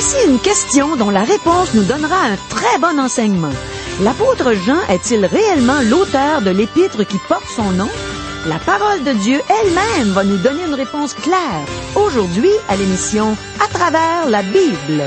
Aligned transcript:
Voici 0.00 0.28
une 0.28 0.38
question 0.38 0.94
dont 0.94 1.10
la 1.10 1.24
réponse 1.24 1.74
nous 1.74 1.82
donnera 1.82 2.14
un 2.26 2.36
très 2.50 2.78
bon 2.78 3.00
enseignement. 3.00 3.50
L'apôtre 4.00 4.52
Jean 4.52 4.78
est-il 4.88 5.26
réellement 5.26 5.80
l'auteur 5.90 6.40
de 6.40 6.50
l'épître 6.50 7.02
qui 7.02 7.18
porte 7.26 7.48
son 7.48 7.72
nom? 7.72 7.88
La 8.46 8.60
parole 8.60 9.02
de 9.02 9.10
Dieu 9.14 9.40
elle-même 9.50 10.12
va 10.12 10.22
nous 10.22 10.36
donner 10.36 10.62
une 10.68 10.74
réponse 10.74 11.14
claire 11.14 11.66
aujourd'hui 11.96 12.52
à 12.68 12.76
l'émission 12.76 13.36
À 13.60 13.66
travers 13.66 14.28
la 14.28 14.42
Bible. 14.42 15.02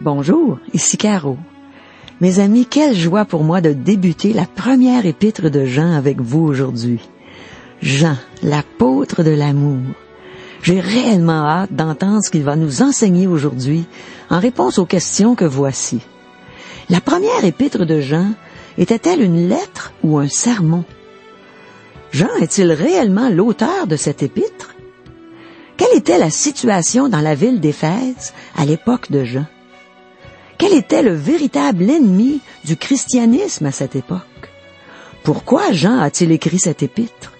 Bonjour, 0.00 0.58
ici 0.74 0.98
Caro. 0.98 1.38
Mes 2.20 2.40
amis, 2.40 2.66
quelle 2.66 2.96
joie 2.96 3.24
pour 3.24 3.44
moi 3.44 3.60
de 3.60 3.72
débuter 3.72 4.32
la 4.32 4.46
première 4.46 5.06
épître 5.06 5.48
de 5.50 5.64
Jean 5.64 5.92
avec 5.92 6.20
vous 6.20 6.40
aujourd'hui. 6.40 6.98
Jean, 7.82 8.16
l'apôtre 8.42 9.22
de 9.22 9.30
l'amour. 9.30 9.82
J'ai 10.62 10.80
réellement 10.80 11.46
hâte 11.46 11.72
d'entendre 11.72 12.24
ce 12.24 12.30
qu'il 12.30 12.42
va 12.42 12.56
nous 12.56 12.82
enseigner 12.82 13.26
aujourd'hui 13.26 13.84
en 14.30 14.40
réponse 14.40 14.78
aux 14.78 14.86
questions 14.86 15.34
que 15.34 15.44
voici. 15.44 16.00
La 16.88 17.00
première 17.00 17.44
épître 17.44 17.84
de 17.84 18.00
Jean 18.00 18.32
était-elle 18.78 19.22
une 19.22 19.48
lettre 19.48 19.92
ou 20.02 20.18
un 20.18 20.28
sermon? 20.28 20.84
Jean 22.12 22.34
est-il 22.40 22.72
réellement 22.72 23.28
l'auteur 23.28 23.86
de 23.86 23.96
cette 23.96 24.22
épître? 24.22 24.74
Quelle 25.76 25.96
était 25.96 26.18
la 26.18 26.30
situation 26.30 27.08
dans 27.08 27.20
la 27.20 27.34
ville 27.34 27.60
d'Éphèse 27.60 28.32
à 28.56 28.64
l'époque 28.64 29.10
de 29.10 29.24
Jean? 29.24 29.46
Quel 30.58 30.72
était 30.72 31.02
le 31.02 31.14
véritable 31.14 31.90
ennemi 31.90 32.40
du 32.64 32.76
christianisme 32.76 33.66
à 33.66 33.72
cette 33.72 33.94
époque? 33.94 34.22
Pourquoi 35.22 35.72
Jean 35.72 36.00
a-t-il 36.00 36.32
écrit 36.32 36.58
cette 36.58 36.82
épître? 36.82 37.35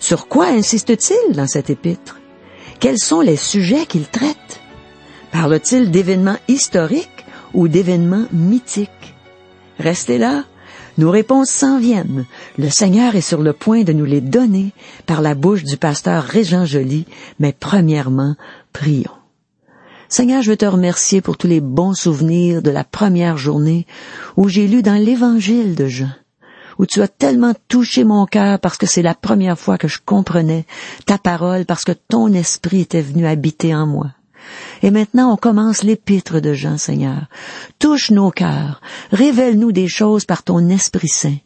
Sur 0.00 0.28
quoi 0.28 0.46
insiste-t-il 0.46 1.34
dans 1.34 1.46
cette 1.46 1.70
épître? 1.70 2.18
Quels 2.80 2.98
sont 2.98 3.20
les 3.20 3.36
sujets 3.36 3.86
qu'il 3.86 4.06
traite? 4.06 4.60
Parle-t-il 5.32 5.90
d'événements 5.90 6.38
historiques 6.48 7.26
ou 7.54 7.68
d'événements 7.68 8.26
mythiques? 8.32 9.14
Restez 9.78 10.18
là. 10.18 10.44
Nos 10.98 11.10
réponses 11.10 11.50
s'en 11.50 11.78
viennent. 11.78 12.24
Le 12.56 12.70
Seigneur 12.70 13.16
est 13.16 13.20
sur 13.20 13.42
le 13.42 13.52
point 13.52 13.82
de 13.82 13.92
nous 13.92 14.06
les 14.06 14.22
donner 14.22 14.72
par 15.04 15.20
la 15.20 15.34
bouche 15.34 15.62
du 15.62 15.76
pasteur 15.76 16.22
Régent 16.22 16.64
Joly, 16.64 17.04
mais 17.38 17.54
premièrement, 17.58 18.34
prions. 18.72 19.10
Seigneur, 20.08 20.42
je 20.42 20.50
veux 20.50 20.56
te 20.56 20.64
remercier 20.64 21.20
pour 21.20 21.36
tous 21.36 21.48
les 21.48 21.60
bons 21.60 21.94
souvenirs 21.94 22.62
de 22.62 22.70
la 22.70 22.84
première 22.84 23.36
journée 23.36 23.86
où 24.36 24.48
j'ai 24.48 24.68
lu 24.68 24.82
dans 24.82 24.94
l'Évangile 24.94 25.74
de 25.74 25.86
Jean 25.86 26.10
où 26.78 26.86
tu 26.86 27.02
as 27.02 27.08
tellement 27.08 27.54
touché 27.68 28.04
mon 28.04 28.26
cœur 28.26 28.58
parce 28.58 28.76
que 28.76 28.86
c'est 28.86 29.02
la 29.02 29.14
première 29.14 29.58
fois 29.58 29.78
que 29.78 29.88
je 29.88 29.98
comprenais 30.04 30.66
ta 31.06 31.18
parole, 31.18 31.64
parce 31.64 31.84
que 31.84 31.92
ton 31.92 32.32
esprit 32.32 32.80
était 32.82 33.02
venu 33.02 33.26
habiter 33.26 33.74
en 33.74 33.86
moi. 33.86 34.10
Et 34.82 34.90
maintenant, 34.90 35.32
on 35.32 35.36
commence 35.36 35.82
l'épître 35.82 36.40
de 36.40 36.52
Jean, 36.52 36.78
Seigneur. 36.78 37.26
Touche 37.78 38.10
nos 38.10 38.30
cœurs, 38.30 38.80
révèle-nous 39.10 39.72
des 39.72 39.88
choses 39.88 40.24
par 40.24 40.42
ton 40.42 40.68
Esprit 40.68 41.08
Saint. 41.08 41.38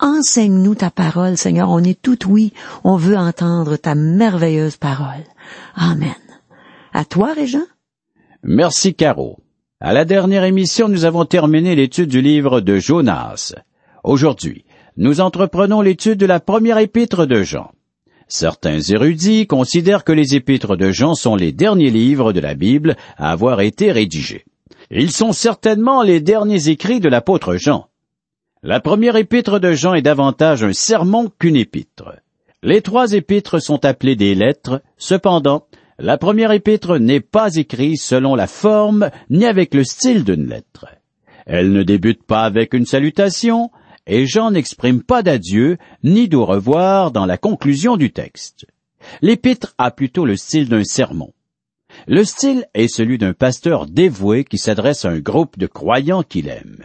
Enseigne-nous 0.00 0.74
ta 0.74 0.90
parole, 0.90 1.36
Seigneur. 1.36 1.70
On 1.70 1.78
est 1.84 2.00
tout 2.00 2.28
oui, 2.28 2.52
on 2.82 2.96
veut 2.96 3.16
entendre 3.16 3.76
ta 3.76 3.94
merveilleuse 3.94 4.76
parole. 4.76 5.24
Amen. 5.76 6.14
À 6.92 7.04
toi, 7.04 7.32
Régent. 7.34 7.66
Merci, 8.42 8.94
Caro. 8.94 9.38
À 9.80 9.92
la 9.92 10.04
dernière 10.04 10.44
émission, 10.44 10.88
nous 10.88 11.04
avons 11.04 11.24
terminé 11.24 11.76
l'étude 11.76 12.08
du 12.08 12.20
livre 12.20 12.60
de 12.60 12.78
Jonas. 12.78 13.54
Aujourd'hui, 14.04 14.64
nous 14.96 15.20
entreprenons 15.20 15.80
l'étude 15.80 16.18
de 16.18 16.26
la 16.26 16.40
première 16.40 16.78
épître 16.78 17.24
de 17.24 17.42
Jean. 17.42 17.70
Certains 18.26 18.80
érudits 18.80 19.46
considèrent 19.46 20.02
que 20.02 20.10
les 20.12 20.34
épîtres 20.34 20.76
de 20.76 20.90
Jean 20.90 21.14
sont 21.14 21.36
les 21.36 21.52
derniers 21.52 21.90
livres 21.90 22.32
de 22.32 22.40
la 22.40 22.54
Bible 22.54 22.96
à 23.16 23.30
avoir 23.30 23.60
été 23.60 23.92
rédigés. 23.92 24.44
Ils 24.90 25.12
sont 25.12 25.32
certainement 25.32 26.02
les 26.02 26.20
derniers 26.20 26.68
écrits 26.68 26.98
de 26.98 27.08
l'apôtre 27.08 27.54
Jean. 27.56 27.86
La 28.64 28.80
première 28.80 29.16
épître 29.16 29.60
de 29.60 29.72
Jean 29.72 29.94
est 29.94 30.02
davantage 30.02 30.64
un 30.64 30.72
sermon 30.72 31.30
qu'une 31.38 31.56
épître. 31.56 32.12
Les 32.64 32.82
trois 32.82 33.12
épîtres 33.12 33.60
sont 33.60 33.84
appelées 33.84 34.16
des 34.16 34.34
lettres, 34.34 34.82
cependant, 34.98 35.66
la 35.98 36.18
première 36.18 36.50
épître 36.50 36.98
n'est 36.98 37.20
pas 37.20 37.54
écrite 37.54 38.00
selon 38.00 38.34
la 38.34 38.48
forme 38.48 39.10
ni 39.30 39.44
avec 39.46 39.74
le 39.74 39.84
style 39.84 40.24
d'une 40.24 40.48
lettre. 40.48 40.86
Elle 41.46 41.72
ne 41.72 41.82
débute 41.82 42.24
pas 42.24 42.42
avec 42.42 42.72
une 42.72 42.86
salutation, 42.86 43.70
et 44.06 44.26
Jean 44.26 44.50
n'exprime 44.50 45.02
pas 45.02 45.22
d'adieu 45.22 45.78
ni 46.02 46.28
d'au 46.28 46.44
revoir 46.44 47.10
dans 47.10 47.26
la 47.26 47.38
conclusion 47.38 47.96
du 47.96 48.12
texte. 48.12 48.66
L'épître 49.20 49.74
a 49.78 49.90
plutôt 49.90 50.24
le 50.24 50.36
style 50.36 50.68
d'un 50.68 50.84
sermon. 50.84 51.32
Le 52.06 52.24
style 52.24 52.66
est 52.74 52.88
celui 52.88 53.18
d'un 53.18 53.32
pasteur 53.32 53.86
dévoué 53.86 54.44
qui 54.44 54.58
s'adresse 54.58 55.04
à 55.04 55.10
un 55.10 55.18
groupe 55.18 55.58
de 55.58 55.66
croyants 55.66 56.22
qu'il 56.22 56.48
aime. 56.48 56.84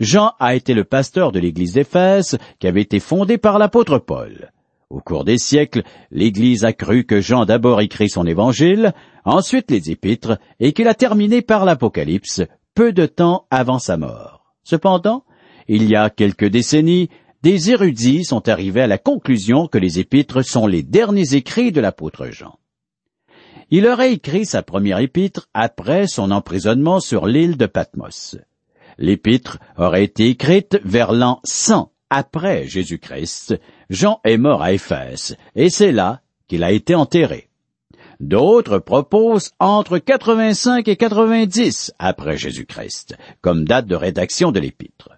Jean 0.00 0.32
a 0.38 0.54
été 0.54 0.74
le 0.74 0.84
pasteur 0.84 1.32
de 1.32 1.40
l'église 1.40 1.72
d'Éphèse 1.72 2.38
qui 2.58 2.66
avait 2.66 2.82
été 2.82 3.00
fondée 3.00 3.38
par 3.38 3.58
l'apôtre 3.58 3.98
Paul. 3.98 4.52
Au 4.90 5.00
cours 5.00 5.24
des 5.24 5.38
siècles, 5.38 5.82
l'Église 6.10 6.64
a 6.64 6.72
cru 6.72 7.04
que 7.04 7.20
Jean 7.20 7.44
d'abord 7.44 7.80
écrit 7.80 8.08
son 8.08 8.26
évangile, 8.26 8.94
ensuite 9.24 9.70
les 9.70 9.90
épîtres, 9.90 10.38
et 10.60 10.72
qu'il 10.72 10.88
a 10.88 10.94
terminé 10.94 11.42
par 11.42 11.66
l'Apocalypse 11.66 12.42
peu 12.74 12.92
de 12.92 13.04
temps 13.04 13.46
avant 13.50 13.78
sa 13.78 13.98
mort. 13.98 14.54
Cependant, 14.62 15.24
il 15.68 15.88
y 15.88 15.94
a 15.94 16.10
quelques 16.10 16.46
décennies, 16.46 17.10
des 17.42 17.70
érudits 17.70 18.24
sont 18.24 18.48
arrivés 18.48 18.82
à 18.82 18.86
la 18.86 18.98
conclusion 18.98 19.68
que 19.68 19.78
les 19.78 20.00
épîtres 20.00 20.42
sont 20.42 20.66
les 20.66 20.82
derniers 20.82 21.34
écrits 21.34 21.70
de 21.70 21.80
l'apôtre 21.80 22.26
Jean. 22.30 22.58
Il 23.70 23.86
aurait 23.86 24.14
écrit 24.14 24.46
sa 24.46 24.62
première 24.62 24.98
épître 24.98 25.48
après 25.52 26.06
son 26.06 26.30
emprisonnement 26.30 27.00
sur 27.00 27.26
l'île 27.26 27.56
de 27.56 27.66
Patmos. 27.66 28.36
L'épître 28.96 29.58
aurait 29.76 30.04
été 30.04 30.28
écrite 30.28 30.80
vers 30.84 31.12
l'an 31.12 31.40
100 31.44 31.92
après 32.10 32.66
Jésus-Christ. 32.66 33.60
Jean 33.90 34.20
est 34.24 34.38
mort 34.38 34.62
à 34.62 34.72
Éphèse, 34.72 35.36
et 35.54 35.70
c'est 35.70 35.92
là 35.92 36.22
qu'il 36.48 36.64
a 36.64 36.72
été 36.72 36.94
enterré. 36.94 37.50
D'autres 38.20 38.78
proposent 38.78 39.52
entre 39.60 39.98
85 39.98 40.88
et 40.88 40.96
90 40.96 41.92
après 42.00 42.36
Jésus-Christ, 42.36 43.16
comme 43.42 43.64
date 43.64 43.86
de 43.86 43.94
rédaction 43.94 44.50
de 44.50 44.58
l'épître. 44.58 45.10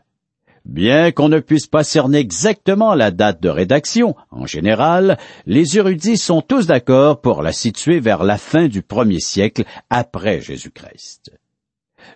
Bien 0.64 1.10
qu'on 1.10 1.28
ne 1.28 1.40
puisse 1.40 1.66
pas 1.66 1.84
cerner 1.84 2.18
exactement 2.18 2.94
la 2.94 3.10
date 3.10 3.42
de 3.42 3.48
rédaction, 3.48 4.14
en 4.30 4.46
général, 4.46 5.18
les 5.46 5.78
érudits 5.78 6.18
sont 6.18 6.42
tous 6.42 6.66
d'accord 6.66 7.20
pour 7.20 7.42
la 7.42 7.52
situer 7.52 7.98
vers 7.98 8.24
la 8.24 8.36
fin 8.36 8.68
du 8.68 8.82
premier 8.82 9.20
siècle 9.20 9.64
après 9.88 10.40
Jésus-Christ. 10.40 11.32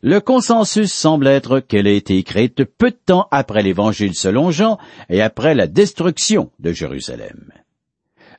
Le 0.03 0.21
consensus 0.21 0.93
semble 0.93 1.27
être 1.27 1.61
qu'elle 1.61 1.87
a 1.87 1.93
été 1.93 2.19
écrite 2.19 2.65
peu 2.65 2.91
de 2.91 2.99
temps 3.07 3.29
après 3.31 3.63
l'Évangile 3.63 4.15
selon 4.15 4.51
Jean 4.51 4.79
et 5.09 5.23
après 5.23 5.55
la 5.55 5.67
destruction 5.67 6.51
de 6.59 6.73
Jérusalem. 6.73 7.53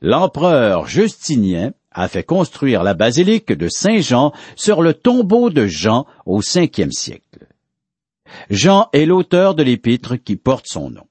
L'empereur 0.01 0.87
Justinien 0.87 1.71
a 1.91 2.07
fait 2.07 2.23
construire 2.23 2.83
la 2.83 2.93
basilique 2.93 3.51
de 3.51 3.69
Saint-Jean 3.69 4.33
sur 4.55 4.81
le 4.81 4.93
tombeau 4.93 5.49
de 5.49 5.65
Jean 5.65 6.05
au 6.25 6.41
cinquième 6.41 6.91
siècle. 6.91 7.24
Jean 8.49 8.89
est 8.93 9.05
l'auteur 9.05 9.55
de 9.55 9.63
l'épître 9.63 10.15
qui 10.15 10.35
porte 10.35 10.67
son 10.67 10.89
nom. 10.89 11.07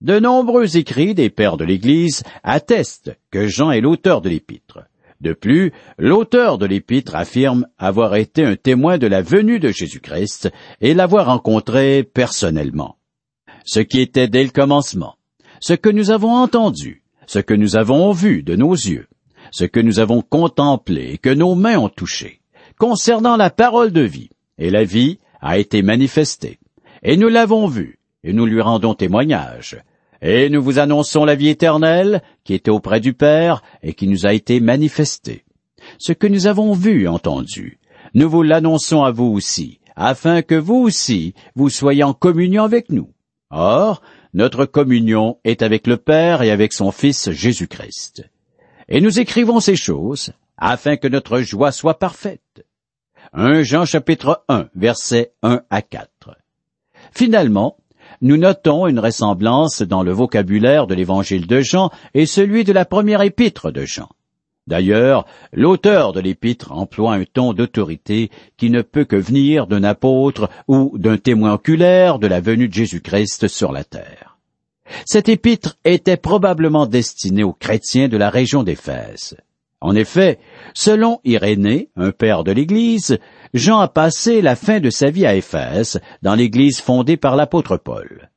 De 0.00 0.18
nombreux 0.18 0.76
écrits 0.76 1.14
des 1.14 1.30
pères 1.30 1.56
de 1.56 1.64
l'Église 1.64 2.22
attestent 2.42 3.16
que 3.30 3.46
Jean 3.46 3.70
est 3.70 3.80
l'auteur 3.80 4.20
de 4.20 4.28
l'épître. 4.28 4.80
De 5.20 5.32
plus, 5.32 5.72
l'auteur 5.98 6.58
de 6.58 6.66
l'épître 6.66 7.14
affirme 7.14 7.66
avoir 7.78 8.14
été 8.16 8.44
un 8.44 8.56
témoin 8.56 8.98
de 8.98 9.06
la 9.06 9.22
venue 9.22 9.58
de 9.58 9.70
Jésus-Christ 9.70 10.50
et 10.80 10.92
l'avoir 10.92 11.26
rencontré 11.26 12.02
personnellement. 12.02 12.96
Ce 13.64 13.80
qui 13.80 14.00
était 14.00 14.28
dès 14.28 14.44
le 14.44 14.50
commencement, 14.50 15.16
ce 15.60 15.72
que 15.72 15.88
nous 15.88 16.10
avons 16.10 16.34
entendu, 16.34 17.02
ce 17.26 17.38
que 17.38 17.54
nous 17.54 17.76
avons 17.76 18.12
vu 18.12 18.42
de 18.42 18.56
nos 18.56 18.74
yeux, 18.74 19.08
ce 19.50 19.64
que 19.64 19.80
nous 19.80 20.00
avons 20.00 20.20
contemplé 20.20 21.12
et 21.12 21.18
que 21.18 21.30
nos 21.30 21.54
mains 21.54 21.78
ont 21.78 21.88
touché, 21.88 22.40
concernant 22.78 23.36
la 23.36 23.48
parole 23.48 23.92
de 23.92 24.02
vie 24.02 24.28
et 24.58 24.68
la 24.68 24.84
vie 24.84 25.18
a 25.44 25.58
été 25.58 25.82
manifestée. 25.82 26.58
Et 27.02 27.18
nous 27.18 27.28
l'avons 27.28 27.66
vu, 27.66 27.98
et 28.24 28.32
nous 28.32 28.46
lui 28.46 28.62
rendons 28.62 28.94
témoignage. 28.94 29.76
Et 30.22 30.48
nous 30.48 30.62
vous 30.62 30.78
annonçons 30.78 31.26
la 31.26 31.34
vie 31.34 31.50
éternelle 31.50 32.22
qui 32.44 32.54
était 32.54 32.70
auprès 32.70 32.98
du 32.98 33.12
Père 33.12 33.62
et 33.82 33.92
qui 33.92 34.08
nous 34.08 34.24
a 34.24 34.32
été 34.32 34.58
manifestée. 34.58 35.44
Ce 35.98 36.14
que 36.14 36.26
nous 36.26 36.46
avons 36.46 36.72
vu 36.72 37.06
entendu, 37.06 37.78
nous 38.14 38.30
vous 38.30 38.42
l'annonçons 38.42 39.02
à 39.02 39.10
vous 39.10 39.26
aussi, 39.26 39.80
afin 39.96 40.40
que 40.40 40.54
vous 40.54 40.76
aussi 40.76 41.34
vous 41.54 41.68
soyez 41.68 42.04
en 42.04 42.14
communion 42.14 42.64
avec 42.64 42.88
nous. 42.88 43.10
Or, 43.50 44.00
notre 44.32 44.64
communion 44.64 45.36
est 45.44 45.60
avec 45.60 45.86
le 45.86 45.98
Père 45.98 46.40
et 46.40 46.52
avec 46.52 46.72
son 46.72 46.90
Fils 46.90 47.30
Jésus-Christ. 47.30 48.24
Et 48.88 49.02
nous 49.02 49.20
écrivons 49.20 49.60
ces 49.60 49.76
choses 49.76 50.32
afin 50.56 50.96
que 50.96 51.08
notre 51.08 51.40
joie 51.40 51.70
soit 51.70 51.98
parfaite. 51.98 52.64
1 53.36 53.64
Jean 53.64 53.84
chapitre 53.84 54.44
1 54.48 54.68
versets 54.76 55.32
1 55.42 55.62
à 55.68 55.82
4. 55.82 56.08
Finalement, 57.12 57.78
nous 58.20 58.36
notons 58.36 58.86
une 58.86 59.00
ressemblance 59.00 59.82
dans 59.82 60.04
le 60.04 60.12
vocabulaire 60.12 60.86
de 60.86 60.94
l'évangile 60.94 61.48
de 61.48 61.60
Jean 61.60 61.90
et 62.14 62.26
celui 62.26 62.62
de 62.62 62.72
la 62.72 62.84
première 62.84 63.22
épître 63.22 63.72
de 63.72 63.84
Jean. 63.84 64.08
D'ailleurs, 64.68 65.26
l'auteur 65.52 66.12
de 66.12 66.20
l'épître 66.20 66.70
emploie 66.70 67.14
un 67.14 67.24
ton 67.24 67.54
d'autorité 67.54 68.30
qui 68.56 68.70
ne 68.70 68.82
peut 68.82 69.04
que 69.04 69.16
venir 69.16 69.66
d'un 69.66 69.82
apôtre 69.82 70.48
ou 70.68 70.96
d'un 70.96 71.16
témoin 71.16 71.54
oculaire 71.54 72.20
de 72.20 72.28
la 72.28 72.40
venue 72.40 72.68
de 72.68 72.74
Jésus-Christ 72.74 73.48
sur 73.48 73.72
la 73.72 73.82
terre. 73.82 74.38
Cette 75.06 75.28
épître 75.28 75.76
était 75.84 76.16
probablement 76.16 76.86
destinée 76.86 77.42
aux 77.42 77.52
chrétiens 77.52 78.06
de 78.06 78.16
la 78.16 78.30
région 78.30 78.62
d'Éphèse. 78.62 79.36
En 79.84 79.94
effet, 79.94 80.38
selon 80.72 81.20
Irénée, 81.24 81.90
un 81.94 82.10
père 82.10 82.42
de 82.42 82.50
l'Église, 82.52 83.18
Jean 83.52 83.80
a 83.80 83.88
passé 83.88 84.40
la 84.40 84.56
fin 84.56 84.80
de 84.80 84.88
sa 84.88 85.10
vie 85.10 85.26
à 85.26 85.34
Éphèse, 85.34 86.00
dans 86.22 86.34
l'Église 86.34 86.80
fondée 86.80 87.18
par 87.18 87.36
l'apôtre 87.36 87.76
Paul. 87.76 88.30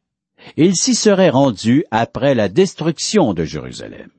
Il 0.58 0.76
s'y 0.76 0.94
serait 0.94 1.30
rendu 1.30 1.86
après 1.90 2.36
la 2.36 2.50
destruction 2.50 3.34
de 3.34 3.46
Jérusalem. 3.46 4.10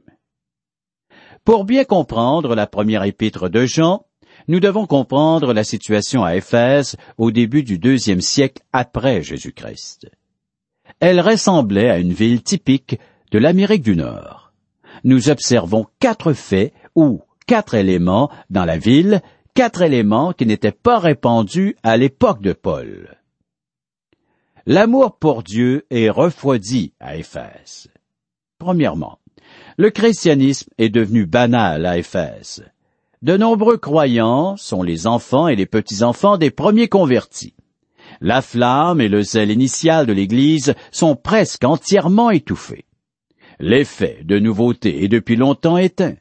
Pour 1.44 1.66
bien 1.66 1.84
comprendre 1.84 2.54
la 2.54 2.66
première 2.66 3.04
épître 3.04 3.50
de 3.50 3.66
Jean, 3.66 4.06
nous 4.48 4.58
devons 4.58 4.86
comprendre 4.86 5.52
la 5.52 5.64
situation 5.64 6.24
à 6.24 6.34
Éphèse 6.34 6.96
au 7.18 7.30
début 7.30 7.62
du 7.62 7.78
deuxième 7.78 8.22
siècle 8.22 8.62
après 8.72 9.22
Jésus-Christ. 9.22 10.10
Elle 10.98 11.20
ressemblait 11.20 11.90
à 11.90 11.98
une 11.98 12.14
ville 12.14 12.42
typique 12.42 12.98
de 13.32 13.38
l'Amérique 13.38 13.82
du 13.82 13.96
Nord. 13.96 14.48
Nous 15.04 15.28
observons 15.28 15.86
quatre 16.00 16.32
faits 16.32 16.72
ou 16.98 17.22
quatre 17.46 17.74
éléments 17.74 18.28
dans 18.50 18.64
la 18.64 18.76
ville, 18.76 19.22
quatre 19.54 19.82
éléments 19.82 20.32
qui 20.32 20.46
n'étaient 20.46 20.72
pas 20.72 20.98
répandus 20.98 21.76
à 21.84 21.96
l'époque 21.96 22.42
de 22.42 22.52
Paul. 22.52 23.16
L'amour 24.66 25.16
pour 25.16 25.44
Dieu 25.44 25.86
est 25.90 26.10
refroidi 26.10 26.92
à 26.98 27.16
Éphèse. 27.16 27.86
Premièrement, 28.58 29.20
le 29.76 29.90
christianisme 29.90 30.70
est 30.78 30.88
devenu 30.88 31.24
banal 31.24 31.86
à 31.86 31.98
Éphèse. 31.98 32.64
De 33.22 33.36
nombreux 33.36 33.76
croyants 33.76 34.56
sont 34.56 34.82
les 34.82 35.06
enfants 35.06 35.46
et 35.46 35.54
les 35.54 35.66
petits-enfants 35.66 36.36
des 36.36 36.50
premiers 36.50 36.88
convertis. 36.88 37.54
La 38.20 38.42
flamme 38.42 39.00
et 39.00 39.08
le 39.08 39.22
zèle 39.22 39.52
initial 39.52 40.04
de 40.04 40.12
l'Église 40.12 40.74
sont 40.90 41.14
presque 41.14 41.62
entièrement 41.62 42.30
étouffés. 42.30 42.86
L'effet 43.60 44.18
de 44.24 44.40
nouveauté 44.40 45.04
est 45.04 45.08
depuis 45.08 45.36
longtemps 45.36 45.78
éteint. 45.78 46.16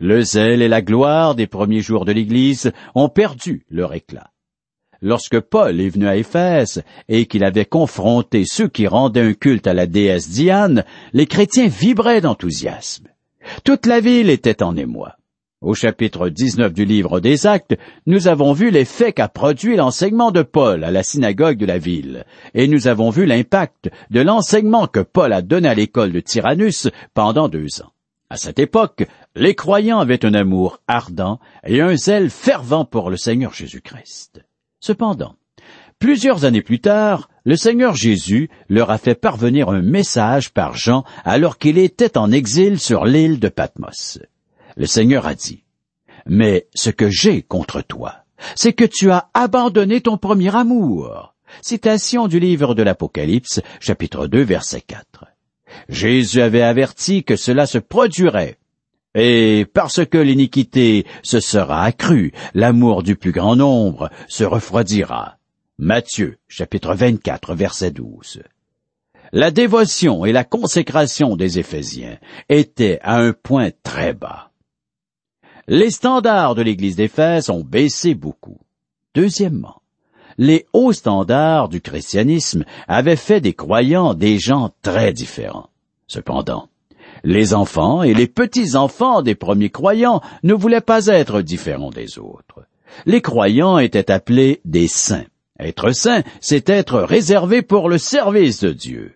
Le 0.00 0.22
zèle 0.22 0.62
et 0.62 0.68
la 0.68 0.82
gloire 0.82 1.34
des 1.34 1.46
premiers 1.46 1.80
jours 1.80 2.04
de 2.04 2.12
l'Église 2.12 2.72
ont 2.94 3.08
perdu 3.08 3.64
leur 3.70 3.94
éclat. 3.94 4.30
Lorsque 5.00 5.38
Paul 5.38 5.80
est 5.80 5.90
venu 5.90 6.08
à 6.08 6.16
Éphèse 6.16 6.82
et 7.08 7.26
qu'il 7.26 7.44
avait 7.44 7.64
confronté 7.64 8.44
ceux 8.44 8.66
qui 8.68 8.88
rendaient 8.88 9.20
un 9.20 9.34
culte 9.34 9.68
à 9.68 9.74
la 9.74 9.86
déesse 9.86 10.28
Diane, 10.28 10.84
les 11.12 11.26
chrétiens 11.26 11.68
vibraient 11.68 12.20
d'enthousiasme. 12.20 13.06
Toute 13.64 13.86
la 13.86 14.00
ville 14.00 14.28
était 14.28 14.62
en 14.62 14.76
émoi. 14.76 15.14
Au 15.60 15.74
chapitre 15.74 16.28
19 16.28 16.72
du 16.72 16.84
livre 16.84 17.18
des 17.18 17.46
Actes, 17.46 17.76
nous 18.06 18.28
avons 18.28 18.52
vu 18.52 18.70
l'effet 18.70 19.12
qu'a 19.12 19.26
produit 19.26 19.74
l'enseignement 19.74 20.30
de 20.30 20.42
Paul 20.42 20.84
à 20.84 20.92
la 20.92 21.02
synagogue 21.02 21.58
de 21.58 21.66
la 21.66 21.78
ville, 21.78 22.24
et 22.54 22.68
nous 22.68 22.86
avons 22.86 23.10
vu 23.10 23.26
l'impact 23.26 23.90
de 24.10 24.20
l'enseignement 24.20 24.86
que 24.86 25.00
Paul 25.00 25.32
a 25.32 25.42
donné 25.42 25.68
à 25.68 25.74
l'école 25.74 26.12
de 26.12 26.20
Tyrannus 26.20 26.88
pendant 27.12 27.48
deux 27.48 27.82
ans. 27.82 27.90
À 28.30 28.36
cette 28.36 28.60
époque, 28.60 29.08
les 29.38 29.54
croyants 29.54 30.00
avaient 30.00 30.24
un 30.24 30.34
amour 30.34 30.80
ardent 30.88 31.38
et 31.64 31.80
un 31.80 31.96
zèle 31.96 32.28
fervent 32.28 32.84
pour 32.84 33.08
le 33.08 33.16
Seigneur 33.16 33.54
Jésus-Christ. 33.54 34.42
Cependant, 34.80 35.36
plusieurs 35.98 36.44
années 36.44 36.62
plus 36.62 36.80
tard, 36.80 37.30
le 37.44 37.56
Seigneur 37.56 37.94
Jésus 37.94 38.50
leur 38.68 38.90
a 38.90 38.98
fait 38.98 39.14
parvenir 39.14 39.68
un 39.68 39.80
message 39.80 40.50
par 40.50 40.74
Jean 40.74 41.04
alors 41.24 41.58
qu'il 41.58 41.78
était 41.78 42.18
en 42.18 42.32
exil 42.32 42.80
sur 42.80 43.04
l'île 43.04 43.38
de 43.38 43.48
Patmos. 43.48 44.18
Le 44.76 44.86
Seigneur 44.86 45.26
a 45.26 45.34
dit, 45.34 45.64
Mais 46.26 46.66
ce 46.74 46.90
que 46.90 47.08
j'ai 47.08 47.42
contre 47.42 47.80
toi, 47.80 48.24
c'est 48.56 48.72
que 48.72 48.84
tu 48.84 49.10
as 49.10 49.30
abandonné 49.34 50.00
ton 50.00 50.18
premier 50.18 50.54
amour. 50.54 51.34
Citation 51.62 52.28
du 52.28 52.40
livre 52.40 52.74
de 52.74 52.82
l'Apocalypse, 52.82 53.60
chapitre 53.80 54.26
2, 54.26 54.42
verset 54.42 54.80
4. 54.82 55.24
Jésus 55.88 56.42
avait 56.42 56.62
averti 56.62 57.24
que 57.24 57.36
cela 57.36 57.66
se 57.66 57.78
produirait. 57.78 58.58
Et 59.20 59.66
parce 59.74 60.06
que 60.06 60.16
l'iniquité 60.16 61.04
se 61.24 61.40
sera 61.40 61.82
accrue, 61.82 62.32
l'amour 62.54 63.02
du 63.02 63.16
plus 63.16 63.32
grand 63.32 63.56
nombre 63.56 64.10
se 64.28 64.44
refroidira. 64.44 65.38
Matthieu, 65.76 66.38
chapitre 66.46 66.94
24, 66.94 67.56
verset 67.56 67.90
12. 67.90 68.44
La 69.32 69.50
dévotion 69.50 70.24
et 70.24 70.30
la 70.30 70.44
consécration 70.44 71.34
des 71.34 71.58
Éphésiens 71.58 72.18
étaient 72.48 73.00
à 73.02 73.16
un 73.16 73.32
point 73.32 73.70
très 73.82 74.12
bas. 74.12 74.52
Les 75.66 75.90
standards 75.90 76.54
de 76.54 76.62
l'Église 76.62 76.94
d'Éphèse 76.94 77.50
ont 77.50 77.64
baissé 77.64 78.14
beaucoup. 78.14 78.60
Deuxièmement, 79.16 79.82
les 80.38 80.64
hauts 80.72 80.92
standards 80.92 81.68
du 81.68 81.80
christianisme 81.80 82.64
avaient 82.86 83.16
fait 83.16 83.40
des 83.40 83.54
croyants 83.54 84.14
des 84.14 84.38
gens 84.38 84.70
très 84.80 85.12
différents. 85.12 85.70
Cependant, 86.06 86.68
les 87.24 87.54
enfants 87.54 88.02
et 88.02 88.14
les 88.14 88.26
petits-enfants 88.26 89.22
des 89.22 89.34
premiers 89.34 89.70
croyants 89.70 90.20
ne 90.42 90.54
voulaient 90.54 90.80
pas 90.80 91.06
être 91.06 91.42
différents 91.42 91.90
des 91.90 92.18
autres. 92.18 92.66
Les 93.06 93.20
croyants 93.20 93.78
étaient 93.78 94.10
appelés 94.10 94.60
des 94.64 94.88
saints. 94.88 95.26
Être 95.58 95.90
saint, 95.92 96.22
c'est 96.40 96.68
être 96.68 97.00
réservé 97.00 97.62
pour 97.62 97.88
le 97.88 97.98
service 97.98 98.60
de 98.60 98.72
Dieu. 98.72 99.14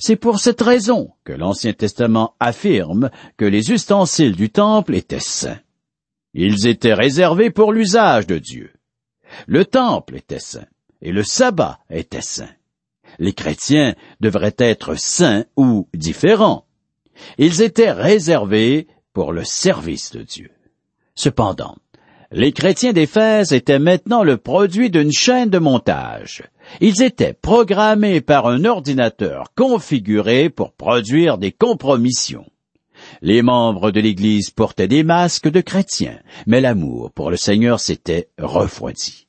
C'est 0.00 0.16
pour 0.16 0.40
cette 0.40 0.62
raison 0.62 1.10
que 1.24 1.32
l'Ancien 1.32 1.72
Testament 1.72 2.34
affirme 2.40 3.10
que 3.36 3.44
les 3.44 3.70
ustensiles 3.70 4.34
du 4.34 4.50
temple 4.50 4.94
étaient 4.94 5.20
saints. 5.20 5.60
Ils 6.32 6.66
étaient 6.66 6.94
réservés 6.94 7.50
pour 7.50 7.72
l'usage 7.72 8.26
de 8.26 8.38
Dieu. 8.38 8.72
Le 9.46 9.64
temple 9.64 10.16
était 10.16 10.40
saint 10.40 10.66
et 11.00 11.12
le 11.12 11.22
sabbat 11.22 11.78
était 11.90 12.22
saint. 12.22 12.50
Les 13.18 13.32
chrétiens 13.32 13.94
devraient 14.20 14.56
être 14.58 14.96
saints 14.96 15.44
ou 15.56 15.88
différents. 15.94 16.66
Ils 17.38 17.62
étaient 17.62 17.92
réservés 17.92 18.86
pour 19.12 19.32
le 19.32 19.44
service 19.44 20.10
de 20.12 20.22
Dieu. 20.22 20.50
Cependant, 21.14 21.76
les 22.32 22.52
chrétiens 22.52 22.92
d'Éphèse 22.92 23.52
étaient 23.52 23.78
maintenant 23.78 24.24
le 24.24 24.36
produit 24.36 24.90
d'une 24.90 25.12
chaîne 25.12 25.50
de 25.50 25.58
montage. 25.58 26.42
Ils 26.80 27.02
étaient 27.02 27.32
programmés 27.32 28.20
par 28.20 28.48
un 28.48 28.64
ordinateur 28.64 29.52
configuré 29.54 30.50
pour 30.50 30.72
produire 30.72 31.38
des 31.38 31.52
compromissions. 31.52 32.46
Les 33.22 33.42
membres 33.42 33.92
de 33.92 34.00
l'Église 34.00 34.50
portaient 34.50 34.88
des 34.88 35.04
masques 35.04 35.48
de 35.48 35.60
chrétiens, 35.60 36.18
mais 36.46 36.60
l'amour 36.60 37.12
pour 37.12 37.30
le 37.30 37.36
Seigneur 37.36 37.78
s'était 37.78 38.28
refroidi. 38.38 39.28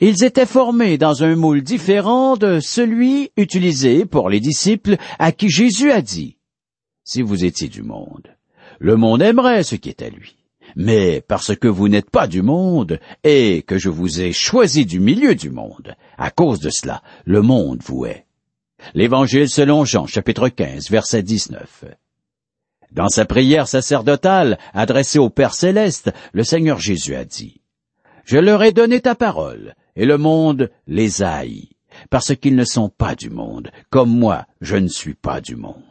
Ils 0.00 0.24
étaient 0.24 0.46
formés 0.46 0.96
dans 0.96 1.24
un 1.24 1.34
moule 1.36 1.62
différent 1.62 2.36
de 2.36 2.60
celui 2.60 3.30
utilisé 3.36 4.06
pour 4.06 4.30
les 4.30 4.40
disciples 4.40 4.96
à 5.18 5.32
qui 5.32 5.50
Jésus 5.50 5.90
a 5.90 6.00
dit, 6.00 6.36
Si 7.12 7.22
vous 7.22 7.44
étiez 7.44 7.66
du 7.66 7.82
monde, 7.82 8.36
le 8.78 8.94
monde 8.94 9.20
aimerait 9.20 9.64
ce 9.64 9.74
qui 9.74 9.88
est 9.88 10.00
à 10.00 10.10
lui. 10.10 10.36
Mais 10.76 11.20
parce 11.20 11.56
que 11.56 11.66
vous 11.66 11.88
n'êtes 11.88 12.08
pas 12.08 12.28
du 12.28 12.40
monde 12.40 13.00
et 13.24 13.62
que 13.62 13.78
je 13.78 13.88
vous 13.88 14.20
ai 14.20 14.32
choisi 14.32 14.86
du 14.86 15.00
milieu 15.00 15.34
du 15.34 15.50
monde, 15.50 15.96
à 16.18 16.30
cause 16.30 16.60
de 16.60 16.70
cela, 16.70 17.02
le 17.24 17.42
monde 17.42 17.80
vous 17.82 18.04
est. 18.04 18.26
L'Évangile 18.94 19.50
selon 19.50 19.84
Jean, 19.84 20.06
chapitre 20.06 20.48
15, 20.48 20.88
verset 20.88 21.24
19. 21.24 21.86
Dans 22.92 23.08
sa 23.08 23.24
prière 23.24 23.66
sacerdotale 23.66 24.56
adressée 24.72 25.18
au 25.18 25.30
Père 25.30 25.54
céleste, 25.54 26.12
le 26.32 26.44
Seigneur 26.44 26.78
Jésus 26.78 27.16
a 27.16 27.24
dit, 27.24 27.60
Je 28.24 28.38
leur 28.38 28.62
ai 28.62 28.70
donné 28.70 29.00
ta 29.00 29.16
parole, 29.16 29.74
et 29.96 30.06
le 30.06 30.16
monde 30.16 30.70
les 30.86 31.24
haït, 31.24 31.70
parce 32.08 32.36
qu'ils 32.36 32.54
ne 32.54 32.62
sont 32.62 32.88
pas 32.88 33.16
du 33.16 33.30
monde, 33.30 33.72
comme 33.90 34.16
moi 34.16 34.46
je 34.60 34.76
ne 34.76 34.86
suis 34.86 35.14
pas 35.14 35.40
du 35.40 35.56
monde. 35.56 35.89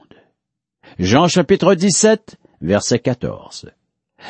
Jean 0.97 1.27
chapitre 1.27 1.75
17, 1.75 2.37
verset 2.61 2.99
14. 2.99 3.71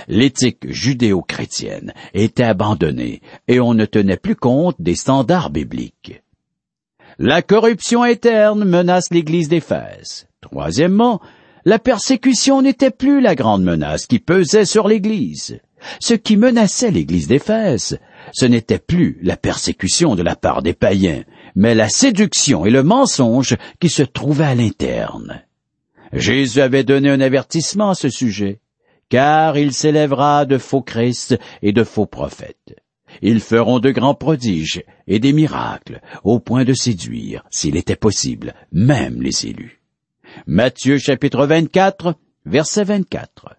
L'éthique 0.08 0.72
judéo-chrétienne 0.72 1.94
était 2.14 2.44
abandonnée 2.44 3.22
et 3.48 3.60
on 3.60 3.74
ne 3.74 3.86
tenait 3.86 4.18
plus 4.18 4.36
compte 4.36 4.76
des 4.80 4.96
standards 4.96 5.50
bibliques. 5.50 6.22
La 7.18 7.42
corruption 7.42 8.04
interne 8.04 8.66
menace 8.66 9.10
l'Église 9.12 9.50
d'Éphèse. 9.50 10.28
Troisièmement, 10.42 11.22
la 11.66 11.80
persécution 11.80 12.62
n'était 12.62 12.92
plus 12.92 13.20
la 13.20 13.36
grande 13.36 13.64
menace 13.64 14.06
qui 14.06 14.20
pesait 14.20 14.66
sur 14.66 14.88
l'Église. 14.88 15.60
Ce 16.00 16.14
qui 16.14 16.38
menaçait 16.38 16.92
l'Église 16.92 17.28
d'Éphèse, 17.28 18.00
ce 18.32 18.46
n'était 18.46 18.80
plus 18.80 19.18
la 19.22 19.38
persécution 19.38 20.16
de 20.16 20.24
la 20.24 20.36
part 20.36 20.62
des 20.62 20.74
païens, 20.74 21.24
mais 21.56 21.74
la 21.74 21.90
séduction 21.90 22.66
et 22.66 22.70
le 22.70 22.84
mensonge 22.84 23.58
qui 23.80 23.90
se 23.90 24.04
trouvaient 24.04 24.46
à 24.46 24.56
l'interne. 24.56 25.42
Jésus 26.14 26.62
avait 26.62 26.84
donné 26.84 27.10
un 27.10 27.22
avertissement 27.22 27.92
à 27.92 27.96
ce 27.96 28.10
sujet, 28.10 28.62
car 29.10 29.58
il 29.58 29.74
s'élèvera 29.74 30.46
de 30.46 30.58
faux 30.58 30.82
Christ 30.82 31.38
et 31.62 31.72
de 31.72 31.84
faux 31.84 32.06
prophètes. 32.06 32.76
Ils 33.22 33.42
feront 33.42 33.80
de 33.80 33.92
grands 33.92 34.16
prodiges 34.16 34.84
et 35.08 35.20
des 35.20 35.34
miracles, 35.34 36.02
au 36.24 36.40
point 36.40 36.64
de 36.64 36.74
séduire, 36.74 37.44
s'il 37.50 37.76
était 37.76 37.96
possible, 37.96 38.54
même 38.72 39.22
les 39.22 39.48
élus. 39.48 39.82
Matthieu 40.46 40.98
chapitre 41.00 41.46
24, 41.48 42.16
verset 42.46 42.84
24. 42.84 43.59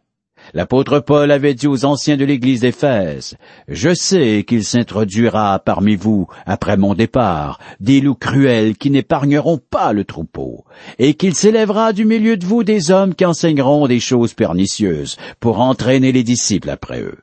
L'apôtre 0.52 1.00
Paul 1.00 1.30
avait 1.30 1.54
dit 1.54 1.66
aux 1.66 1.84
anciens 1.84 2.16
de 2.16 2.24
l'église 2.24 2.60
d'Éphèse, 2.60 3.36
Je 3.68 3.94
sais 3.94 4.44
qu'il 4.46 4.64
s'introduira 4.64 5.58
parmi 5.58 5.96
vous, 5.96 6.26
après 6.46 6.76
mon 6.76 6.94
départ, 6.94 7.60
des 7.78 8.00
loups 8.00 8.14
cruels 8.14 8.76
qui 8.76 8.90
n'épargneront 8.90 9.58
pas 9.58 9.92
le 9.92 10.04
troupeau, 10.04 10.64
et 10.98 11.14
qu'il 11.14 11.34
s'élèvera 11.34 11.92
du 11.92 12.04
milieu 12.04 12.36
de 12.36 12.44
vous 12.44 12.64
des 12.64 12.90
hommes 12.90 13.14
qui 13.14 13.24
enseigneront 13.24 13.86
des 13.86 14.00
choses 14.00 14.34
pernicieuses, 14.34 15.16
pour 15.38 15.60
entraîner 15.60 16.12
les 16.12 16.24
disciples 16.24 16.70
après 16.70 17.00
eux. 17.00 17.18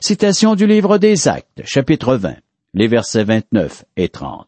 Citation 0.00 0.54
du 0.54 0.66
livre 0.66 0.98
des 0.98 1.28
Actes, 1.28 1.62
chapitre 1.64 2.16
20, 2.16 2.34
les 2.74 2.88
versets 2.88 3.24
29 3.24 3.84
et 3.96 4.08
30. 4.08 4.46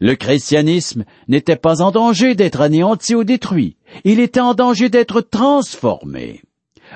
Le 0.00 0.14
christianisme 0.14 1.04
n'était 1.28 1.56
pas 1.56 1.82
en 1.82 1.90
danger 1.90 2.34
d'être 2.34 2.60
anéanti 2.60 3.14
ou 3.14 3.24
détruit, 3.24 3.76
il 4.04 4.20
était 4.20 4.40
en 4.40 4.54
danger 4.54 4.88
d'être 4.88 5.20
transformé. 5.20 6.42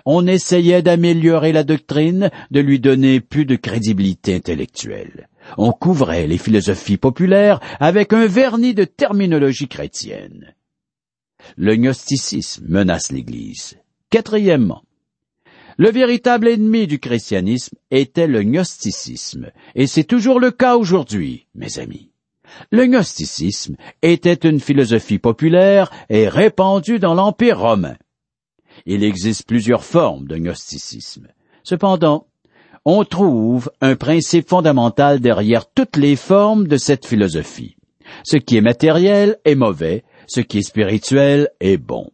On 0.04 0.26
essayait 0.26 0.82
d'améliorer 0.82 1.52
la 1.52 1.64
doctrine, 1.64 2.30
de 2.50 2.60
lui 2.60 2.80
donner 2.80 3.20
plus 3.20 3.44
de 3.44 3.56
crédibilité 3.56 4.34
intellectuelle. 4.34 5.28
On 5.58 5.72
couvrait 5.72 6.26
les 6.26 6.38
philosophies 6.38 6.96
populaires 6.96 7.60
avec 7.80 8.12
un 8.12 8.26
vernis 8.26 8.74
de 8.74 8.84
terminologie 8.84 9.68
chrétienne. 9.68 10.54
Le 11.56 11.76
gnosticisme 11.76 12.64
menace 12.68 13.12
l'Église. 13.12 13.76
Quatrièmement, 14.10 14.82
le 15.76 15.90
véritable 15.90 16.48
ennemi 16.48 16.86
du 16.86 17.00
christianisme 17.00 17.76
était 17.90 18.28
le 18.28 18.42
gnosticisme, 18.42 19.50
et 19.74 19.88
c'est 19.88 20.04
toujours 20.04 20.38
le 20.38 20.52
cas 20.52 20.76
aujourd'hui, 20.76 21.48
mes 21.54 21.78
amis. 21.80 22.10
Le 22.70 22.86
gnosticisme 22.86 23.74
était 24.02 24.48
une 24.48 24.60
philosophie 24.60 25.18
populaire 25.18 25.90
et 26.08 26.28
répandue 26.28 27.00
dans 27.00 27.14
l'Empire 27.14 27.58
romain. 27.58 27.96
Il 28.86 29.04
existe 29.04 29.46
plusieurs 29.46 29.84
formes 29.84 30.26
de 30.26 30.36
gnosticisme. 30.36 31.28
Cependant, 31.62 32.26
on 32.84 33.04
trouve 33.04 33.70
un 33.80 33.96
principe 33.96 34.48
fondamental 34.48 35.20
derrière 35.20 35.70
toutes 35.70 35.96
les 35.96 36.16
formes 36.16 36.66
de 36.66 36.76
cette 36.76 37.06
philosophie. 37.06 37.76
Ce 38.24 38.36
qui 38.36 38.56
est 38.56 38.62
matériel 38.62 39.38
est 39.44 39.54
mauvais, 39.54 40.04
ce 40.26 40.40
qui 40.40 40.58
est 40.58 40.62
spirituel 40.62 41.50
est 41.60 41.78
bon. 41.78 42.10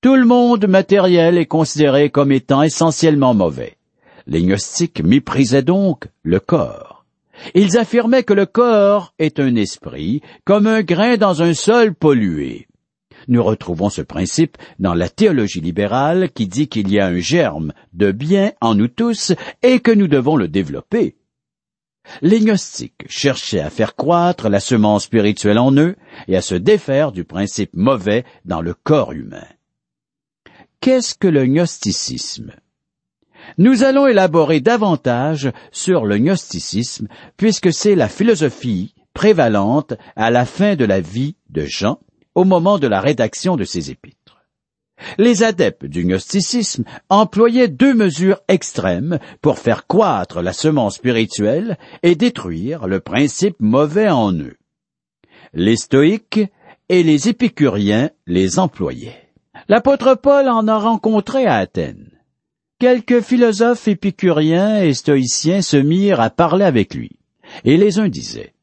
Tout 0.00 0.16
le 0.16 0.24
monde 0.24 0.66
matériel 0.66 1.38
est 1.38 1.46
considéré 1.46 2.10
comme 2.10 2.32
étant 2.32 2.62
essentiellement 2.62 3.34
mauvais. 3.34 3.76
Les 4.26 4.42
gnostiques 4.42 5.02
méprisaient 5.02 5.62
donc 5.62 6.08
le 6.22 6.40
corps. 6.40 7.04
Ils 7.54 7.76
affirmaient 7.76 8.22
que 8.22 8.32
le 8.32 8.46
corps 8.46 9.12
est 9.18 9.40
un 9.40 9.54
esprit, 9.56 10.22
comme 10.44 10.66
un 10.66 10.82
grain 10.82 11.16
dans 11.16 11.42
un 11.42 11.52
sol 11.52 11.94
pollué. 11.94 12.68
Nous 13.28 13.42
retrouvons 13.42 13.90
ce 13.90 14.02
principe 14.02 14.56
dans 14.78 14.94
la 14.94 15.08
théologie 15.08 15.60
libérale 15.60 16.30
qui 16.30 16.46
dit 16.46 16.68
qu'il 16.68 16.90
y 16.90 17.00
a 17.00 17.06
un 17.06 17.18
germe 17.18 17.72
de 17.92 18.12
bien 18.12 18.52
en 18.60 18.74
nous 18.74 18.88
tous 18.88 19.32
et 19.62 19.80
que 19.80 19.90
nous 19.90 20.08
devons 20.08 20.36
le 20.36 20.48
développer. 20.48 21.16
Les 22.20 22.40
gnostiques 22.40 23.04
cherchaient 23.08 23.60
à 23.60 23.70
faire 23.70 23.96
croître 23.96 24.48
la 24.48 24.60
semence 24.60 25.04
spirituelle 25.04 25.58
en 25.58 25.74
eux 25.76 25.96
et 26.28 26.36
à 26.36 26.42
se 26.42 26.54
défaire 26.54 27.12
du 27.12 27.24
principe 27.24 27.70
mauvais 27.74 28.24
dans 28.44 28.60
le 28.60 28.74
corps 28.74 29.12
humain. 29.12 29.46
Qu'est-ce 30.80 31.14
que 31.14 31.28
le 31.28 31.46
gnosticisme? 31.46 32.52
Nous 33.58 33.84
allons 33.84 34.06
élaborer 34.06 34.60
davantage 34.60 35.50
sur 35.72 36.04
le 36.04 36.18
gnosticisme 36.18 37.08
puisque 37.36 37.72
c'est 37.72 37.94
la 37.94 38.08
philosophie 38.08 38.94
prévalente 39.14 39.94
à 40.16 40.30
la 40.30 40.44
fin 40.44 40.76
de 40.76 40.84
la 40.84 41.00
vie 41.00 41.36
de 41.48 41.64
Jean 41.64 42.00
au 42.34 42.44
moment 42.44 42.78
de 42.78 42.86
la 42.86 43.00
rédaction 43.00 43.56
de 43.56 43.64
ses 43.64 43.90
épîtres. 43.90 44.24
Les 45.18 45.42
adeptes 45.42 45.84
du 45.84 46.04
gnosticisme 46.04 46.84
employaient 47.08 47.68
deux 47.68 47.94
mesures 47.94 48.40
extrêmes 48.48 49.18
pour 49.42 49.58
faire 49.58 49.86
croître 49.86 50.40
la 50.40 50.52
semence 50.52 50.96
spirituelle 50.96 51.78
et 52.02 52.14
détruire 52.14 52.86
le 52.86 53.00
principe 53.00 53.56
mauvais 53.60 54.08
en 54.08 54.32
eux. 54.32 54.56
Les 55.52 55.76
stoïques 55.76 56.40
et 56.88 57.02
les 57.02 57.28
épicuriens 57.28 58.10
les 58.26 58.58
employaient. 58.58 59.30
L'apôtre 59.68 60.14
Paul 60.14 60.48
en 60.48 60.68
a 60.68 60.78
rencontré 60.78 61.46
à 61.46 61.56
Athènes. 61.56 62.10
Quelques 62.78 63.20
philosophes 63.20 63.88
épicuriens 63.88 64.82
et 64.82 64.94
stoïciens 64.94 65.62
se 65.62 65.76
mirent 65.76 66.20
à 66.20 66.28
parler 66.28 66.64
avec 66.64 66.94
lui, 66.94 67.12
et 67.64 67.76
les 67.76 67.98
uns 67.98 68.08
disaient, 68.08 68.54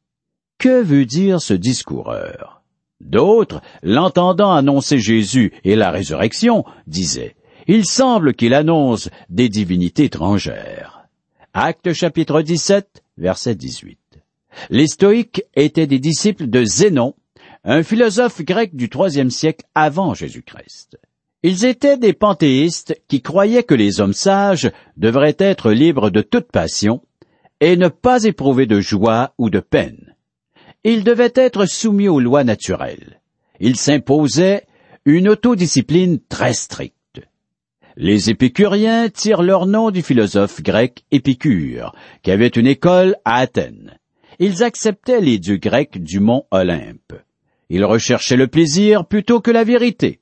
Que 0.58 0.82
veut 0.82 1.06
dire 1.06 1.42
ce 1.42 1.54
discoureur? 1.54 2.61
D'autres, 3.04 3.62
l'entendant 3.84 4.54
annoncer 4.54 5.00
Jésus 5.00 5.54
et 5.64 5.76
la 5.76 5.92
résurrection, 5.92 6.66
disaient, 6.88 7.36
Il 7.68 7.86
semble 7.86 8.34
qu'il 8.34 8.54
annonce 8.54 9.10
des 9.30 9.50
divinités 9.50 10.06
étrangères. 10.06 11.08
Acte 11.54 11.94
chapitre 11.94 12.42
17, 12.42 13.04
verset 13.18 13.56
18. 13.56 13.98
Les 14.70 14.88
stoïques 14.88 15.44
étaient 15.56 15.88
des 15.88 16.00
disciples 16.00 16.48
de 16.48 16.64
Zénon, 16.64 17.16
un 17.64 17.84
philosophe 17.84 18.42
grec 18.44 18.76
du 18.76 18.90
troisième 18.90 19.32
siècle 19.32 19.66
avant 19.76 20.14
Jésus-Christ. 20.14 20.98
Ils 21.44 21.66
étaient 21.66 21.98
des 21.98 22.14
panthéistes 22.14 23.02
qui 23.08 23.22
croyaient 23.22 23.64
que 23.64 23.74
les 23.74 24.00
hommes 24.00 24.14
sages 24.14 24.72
devraient 24.96 25.38
être 25.40 25.72
libres 25.72 26.12
de 26.12 26.22
toute 26.22 26.52
passion 26.52 27.02
et 27.60 27.78
ne 27.78 27.88
pas 27.88 28.24
éprouver 28.24 28.68
de 28.68 28.80
joie 28.80 29.34
ou 29.38 29.50
de 29.50 29.60
peine 29.60 30.16
il 30.84 31.04
devait 31.04 31.34
être 31.36 31.66
soumis 31.66 32.08
aux 32.08 32.20
lois 32.20 32.44
naturelles. 32.44 33.22
Il 33.60 33.76
s'imposait 33.76 34.64
une 35.06 35.30
autodiscipline 35.30 36.20
très 36.28 36.54
stricte. 36.54 36.96
Les 37.98 38.30
épicuriens 38.30 39.10
tirent 39.10 39.44
leur 39.44 39.66
nom 39.68 39.92
du 39.92 40.02
philosophe 40.02 40.62
grec 40.62 41.04
Épicure, 41.12 41.94
qui 42.24 42.32
avait 42.32 42.48
une 42.48 42.68
école 42.68 43.16
à 43.26 43.38
Athènes. 43.38 43.98
Ils 44.40 44.64
acceptaient 44.64 45.22
les 45.22 45.38
dieux 45.38 45.58
grecs 45.58 46.02
du 46.02 46.20
mont 46.20 46.46
Olympe. 46.52 47.14
Ils 47.70 47.86
recherchaient 47.86 48.38
le 48.38 48.48
plaisir 48.48 49.06
plutôt 49.06 49.40
que 49.40 49.52
la 49.52 49.64
vérité. 49.64 50.20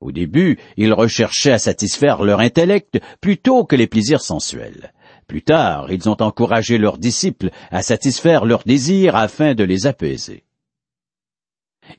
Au 0.00 0.12
début, 0.12 0.58
ils 0.76 0.92
recherchaient 0.92 1.52
à 1.52 1.58
satisfaire 1.58 2.22
leur 2.22 2.40
intellect 2.40 3.00
plutôt 3.20 3.64
que 3.64 3.74
les 3.74 3.88
plaisirs 3.88 4.20
sensuels. 4.20 4.92
Plus 5.28 5.42
tard, 5.42 5.92
ils 5.92 6.08
ont 6.08 6.16
encouragé 6.20 6.78
leurs 6.78 6.96
disciples 6.96 7.50
à 7.70 7.82
satisfaire 7.82 8.46
leurs 8.46 8.64
désirs 8.64 9.14
afin 9.14 9.54
de 9.54 9.62
les 9.62 9.86
apaiser. 9.86 10.44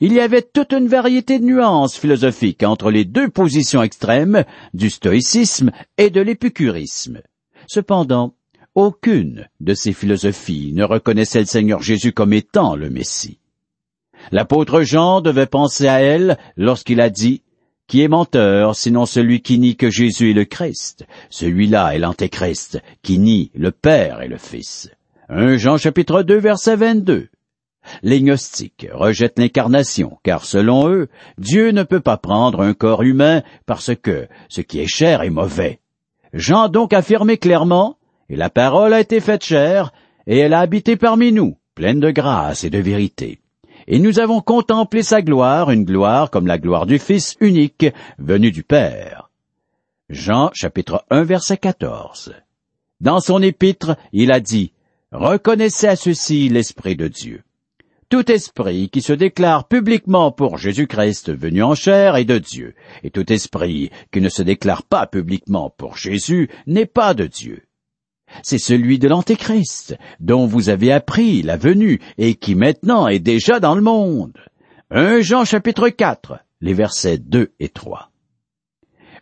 Il 0.01 0.13
y 0.13 0.19
avait 0.19 0.41
toute 0.41 0.73
une 0.73 0.87
variété 0.87 1.39
de 1.39 1.45
nuances 1.45 1.95
philosophiques 1.95 2.63
entre 2.63 2.89
les 2.89 3.05
deux 3.05 3.29
positions 3.29 3.83
extrêmes 3.83 4.45
du 4.73 4.89
stoïcisme 4.89 5.71
et 5.97 6.09
de 6.09 6.21
l'épicurisme. 6.21 7.21
Cependant, 7.67 8.33
aucune 8.73 9.47
de 9.59 9.73
ces 9.75 9.93
philosophies 9.93 10.73
ne 10.73 10.83
reconnaissait 10.83 11.39
le 11.39 11.45
Seigneur 11.45 11.81
Jésus 11.83 12.13
comme 12.13 12.33
étant 12.33 12.75
le 12.75 12.89
Messie. 12.89 13.39
L'apôtre 14.31 14.81
Jean 14.81 15.21
devait 15.21 15.45
penser 15.45 15.87
à 15.87 16.01
elle 16.01 16.37
lorsqu'il 16.57 16.99
a 16.99 17.09
dit 17.09 17.43
qui 17.89 18.03
est 18.03 18.07
menteur, 18.07 18.75
sinon 18.75 19.07
celui 19.07 19.41
qui 19.41 19.57
nie 19.57 19.75
que 19.75 19.89
Jésus 19.89 20.29
est 20.29 20.35
le 20.35 20.45
Christ. 20.45 21.07
Celui-là 21.31 21.95
est 21.95 21.99
l'Antéchrist, 21.99 22.79
qui 23.01 23.17
nie 23.17 23.51
le 23.55 23.71
Père 23.71 24.21
et 24.21 24.27
le 24.27 24.37
Fils. 24.37 24.91
1 25.29 25.57
Jean 25.57 25.77
chapitre 25.77 26.21
2 26.21 26.37
verset 26.37 26.75
22. 26.75 27.29
Les 28.03 28.21
gnostiques 28.21 28.87
rejettent 28.93 29.39
l'incarnation, 29.39 30.19
car 30.23 30.45
selon 30.45 30.87
eux, 30.87 31.09
Dieu 31.39 31.71
ne 31.71 31.81
peut 31.81 31.99
pas 31.99 32.17
prendre 32.17 32.61
un 32.61 32.75
corps 32.75 33.01
humain 33.01 33.41
parce 33.65 33.95
que 33.95 34.27
ce 34.49 34.61
qui 34.61 34.79
est 34.79 34.87
cher 34.87 35.23
est 35.23 35.31
mauvais. 35.31 35.79
Jean 36.31 36.69
donc 36.69 36.93
affirmé 36.93 37.37
clairement, 37.37 37.97
et 38.29 38.35
la 38.35 38.51
parole 38.51 38.93
a 38.93 38.99
été 38.99 39.19
faite 39.19 39.43
chair, 39.43 39.91
et 40.27 40.37
elle 40.37 40.53
a 40.53 40.59
habité 40.59 40.95
parmi 40.95 41.31
nous, 41.31 41.57
pleine 41.73 41.99
de 41.99 42.11
grâce 42.11 42.63
et 42.63 42.69
de 42.69 42.77
vérité 42.77 43.39
et 43.89 43.97
nous 43.97 44.19
avons 44.19 44.39
contemplé 44.39 45.01
sa 45.01 45.23
gloire, 45.23 45.71
une 45.71 45.83
gloire 45.83 46.29
comme 46.29 46.45
la 46.45 46.59
gloire 46.59 46.85
du 46.85 46.99
Fils 46.99 47.35
unique, 47.41 47.87
venu 48.19 48.51
du 48.51 48.63
Père. 48.63 49.31
Jean 50.09 50.51
chapitre 50.53 51.03
1 51.09 51.23
verset 51.23 51.57
14. 51.57 52.35
Dans 53.01 53.19
son 53.19 53.41
épître, 53.41 53.97
il 54.13 54.31
a 54.31 54.39
dit, 54.39 54.73
Reconnaissez 55.11 55.87
à 55.87 55.95
ceci 55.95 56.49
l'Esprit 56.49 56.95
de 56.95 57.07
Dieu. 57.07 57.41
tout 58.09 58.31
esprit 58.31 58.89
qui 58.89 59.01
se 59.01 59.13
déclare 59.13 59.67
publiquement 59.67 60.31
pour 60.31 60.57
Jésus-Christ 60.57 61.31
venu 61.31 61.61
en 61.61 61.75
chair 61.75 62.15
est 62.15 62.25
de 62.25 62.39
Dieu, 62.39 62.73
et 63.03 63.11
tout 63.11 63.31
esprit 63.31 63.91
qui 64.11 64.19
ne 64.19 64.29
se 64.29 64.41
déclare 64.41 64.83
pas 64.83 65.05
publiquement 65.05 65.69
pour 65.69 65.95
Jésus 65.95 66.49
n'est 66.65 66.87
pas 66.87 67.13
de 67.13 67.27
Dieu. 67.27 67.68
C'est 68.43 68.57
celui 68.57 68.99
de 68.99 69.07
l'Antéchrist, 69.07 69.97
dont 70.19 70.45
vous 70.45 70.69
avez 70.69 70.91
appris 70.91 71.41
la 71.41 71.57
venue 71.57 71.99
et 72.17 72.35
qui 72.35 72.55
maintenant 72.55 73.07
est 73.07 73.19
déjà 73.19 73.59
dans 73.59 73.75
le 73.75 73.81
monde. 73.81 74.37
1 74.91 75.21
Jean 75.21 75.45
chapitre 75.45 75.89
4, 75.89 76.39
les 76.61 76.73
versets 76.73 77.17
2 77.17 77.51
et 77.59 77.69
3. 77.69 78.11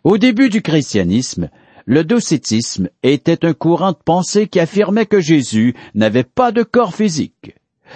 Au 0.04 0.18
début 0.18 0.48
du 0.48 0.62
christianisme, 0.62 1.50
le 1.84 2.04
docétisme 2.04 2.90
était 3.02 3.44
un 3.44 3.54
courant 3.54 3.92
de 3.92 3.98
pensée 4.04 4.46
qui 4.46 4.60
affirmait 4.60 5.06
que 5.06 5.20
Jésus 5.20 5.74
n'avait 5.94 6.24
pas 6.24 6.52
de 6.52 6.62
corps 6.62 6.94
physique. 6.94 7.54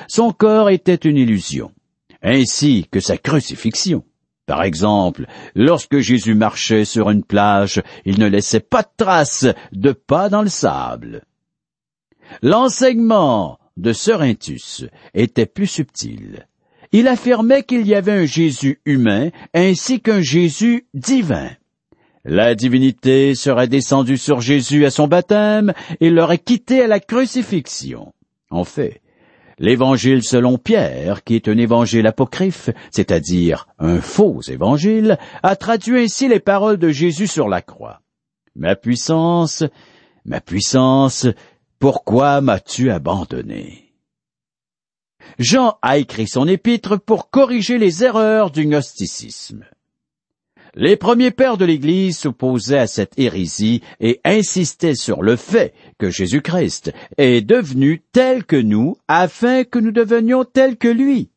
Son 0.09 0.33
corps 0.33 0.71
était 0.71 0.95
une 0.95 1.19
illusion, 1.19 1.71
ainsi 2.23 2.87
que 2.91 3.01
sa 3.01 3.19
crucifixion. 3.19 4.05
Par 4.47 4.65
exemple, 4.65 5.27
lorsque 5.55 5.99
Jésus 5.99 6.35
marchait 6.35 6.85
sur 6.85 7.11
une 7.11 7.25
plage, 7.25 7.83
il 8.05 8.19
ne 8.19 8.27
laissait 8.27 8.61
pas 8.61 8.83
de 8.83 8.89
traces 8.97 9.47
de 9.73 9.93
pas 9.93 10.29
dans 10.29 10.43
le 10.43 10.49
sable. 10.49 11.23
L'enseignement 12.43 13.59
de 13.77 13.93
Serinthus 13.93 14.89
était 15.15 15.47
plus 15.47 15.67
subtil. 15.67 16.47
Il 16.93 17.09
affirmait 17.09 17.63
qu'il 17.63 17.87
y 17.87 17.95
avait 17.95 18.13
un 18.13 18.27
Jésus 18.27 18.81
humain 18.85 19.31
ainsi 19.55 20.01
qu'un 20.01 20.21
Jésus 20.21 20.87
divin. 20.93 21.51
La 22.25 22.55
divinité 22.55 23.35
serait 23.35 23.69
descendue 23.69 24.19
sur 24.19 24.41
Jésus 24.41 24.85
à 24.85 24.91
son 24.91 25.09
baptême 25.09 25.73
et 26.01 26.11
l'aurait 26.11 26.39
quitté 26.39 26.83
à 26.83 26.87
la 26.87 27.01
crucifixion. 27.01 28.13
En 28.51 28.65
fait, 28.65 29.02
L'évangile 29.59 30.23
selon 30.23 30.59
Pierre, 30.59 31.25
qui 31.25 31.35
est 31.35 31.49
un 31.49 31.59
évangile 31.59 32.07
apocryphe, 32.07 32.71
c'est-à-dire 32.91 33.69
un 33.79 34.01
faux 34.01 34.41
évangile, 34.49 35.19
a 35.43 35.57
traduit 35.57 36.01
ainsi 36.01 36.29
les 36.29 36.41
paroles 36.41 36.79
de 36.79 36.91
Jésus 36.91 37.27
sur 37.27 37.49
la 37.49 37.63
croix. 37.63 38.01
Ma 38.55 38.77
puissance, 38.77 39.65
ma 40.25 40.41
puissance, 40.41 41.27
pourquoi 41.79 42.41
m'as-tu 42.41 42.91
abandonné? 42.91 43.95
Jean 45.39 45.79
a 45.83 45.99
écrit 45.99 46.29
son 46.29 46.47
épître 46.47 47.01
pour 47.01 47.31
corriger 47.31 47.79
les 47.79 48.05
erreurs 48.05 48.51
du 48.51 48.67
gnosticisme. 48.67 49.65
Les 50.75 50.97
premiers 50.97 51.31
pères 51.31 51.59
de 51.59 51.67
l'Église 51.67 52.19
s'opposaient 52.19 52.79
à 52.79 52.87
cette 52.87 53.19
hérésie 53.19 53.83
et 54.01 54.21
insistaient 54.25 54.95
sur 54.95 55.23
le 55.23 55.37
fait 55.37 55.75
que 55.99 56.09
Jésus-Christ 56.09 56.95
est 57.19 57.43
devenu 57.43 58.03
tel 58.13 58.45
que 58.45 58.57
nous 58.57 58.97
afin 59.07 59.65
que 59.65 59.79
nous 59.79 59.93
devenions 59.93 60.45
tels 60.45 60.79
que 60.79 60.89
lui. 60.89 61.29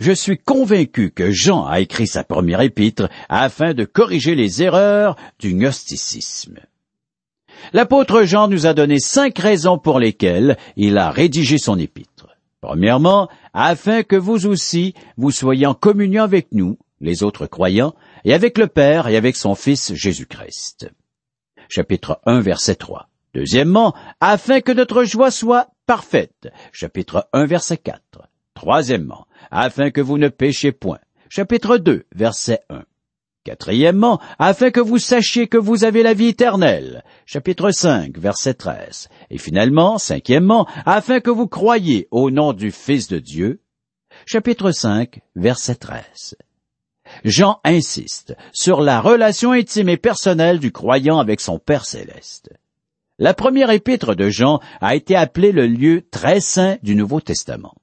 Je 0.00 0.12
suis 0.12 0.38
convaincu 0.38 1.10
que 1.10 1.30
Jean 1.30 1.66
a 1.66 1.80
écrit 1.80 2.06
sa 2.06 2.24
première 2.24 2.62
épître 2.62 3.10
afin 3.28 3.74
de 3.74 3.84
corriger 3.84 4.34
les 4.34 4.62
erreurs 4.62 5.16
du 5.38 5.52
gnosticisme. 5.52 6.58
L'apôtre 7.74 8.22
Jean 8.24 8.48
nous 8.48 8.66
a 8.66 8.72
donné 8.72 8.98
cinq 8.98 9.38
raisons 9.38 9.78
pour 9.78 9.98
lesquelles 9.98 10.56
il 10.76 10.96
a 10.96 11.10
rédigé 11.10 11.58
son 11.58 11.78
épître. 11.78 12.28
Premièrement, 12.62 13.28
afin 13.52 14.04
que 14.04 14.16
vous 14.16 14.46
aussi, 14.46 14.94
vous 15.18 15.30
soyez 15.30 15.66
en 15.66 15.74
communion 15.74 16.22
avec 16.22 16.48
nous, 16.52 16.78
les 17.02 17.22
autres 17.22 17.46
croyants, 17.46 17.94
et 18.24 18.34
avec 18.34 18.58
le 18.58 18.66
Père 18.66 19.08
et 19.08 19.16
avec 19.16 19.36
son 19.36 19.54
Fils 19.54 19.94
Jésus-Christ. 19.94 20.90
Chapitre 21.68 22.20
1, 22.26 22.40
verset 22.40 22.76
3. 22.76 23.08
Deuxièmement, 23.34 23.94
afin 24.20 24.60
que 24.60 24.72
notre 24.72 25.04
joie 25.04 25.30
soit 25.30 25.68
parfaite. 25.86 26.48
Chapitre 26.72 27.28
1, 27.32 27.46
verset 27.46 27.78
4. 27.78 28.28
Troisièmement, 28.54 29.26
afin 29.50 29.90
que 29.90 30.00
vous 30.00 30.18
ne 30.18 30.28
péchiez 30.28 30.72
point. 30.72 31.00
Chapitre 31.28 31.78
2, 31.78 32.04
verset 32.14 32.60
1. 32.70 32.84
Quatrièmement, 33.44 34.20
afin 34.38 34.70
que 34.70 34.80
vous 34.80 34.98
sachiez 34.98 35.48
que 35.48 35.58
vous 35.58 35.84
avez 35.84 36.02
la 36.02 36.14
vie 36.14 36.28
éternelle. 36.28 37.04
Chapitre 37.26 37.72
5, 37.72 38.16
verset 38.16 38.54
13. 38.54 39.08
Et 39.30 39.36
finalement, 39.36 39.98
cinquièmement, 39.98 40.66
afin 40.86 41.20
que 41.20 41.30
vous 41.30 41.48
croyiez 41.48 42.08
au 42.10 42.30
nom 42.30 42.54
du 42.54 42.70
Fils 42.70 43.08
de 43.08 43.18
Dieu. 43.18 43.60
Chapitre 44.24 44.70
5, 44.70 45.20
verset 45.34 45.74
13. 45.74 46.36
Jean 47.24 47.60
insiste 47.64 48.36
sur 48.52 48.80
la 48.80 49.00
relation 49.00 49.52
intime 49.52 49.88
et 49.88 49.96
personnelle 49.96 50.58
du 50.58 50.72
croyant 50.72 51.18
avec 51.18 51.40
son 51.40 51.58
Père 51.58 51.84
céleste. 51.84 52.50
La 53.18 53.34
première 53.34 53.70
épître 53.70 54.16
de 54.16 54.28
Jean 54.28 54.60
a 54.80 54.96
été 54.96 55.14
appelée 55.14 55.52
le 55.52 55.66
lieu 55.66 56.02
très 56.10 56.40
saint 56.40 56.76
du 56.82 56.96
Nouveau 56.96 57.20
Testament. 57.20 57.74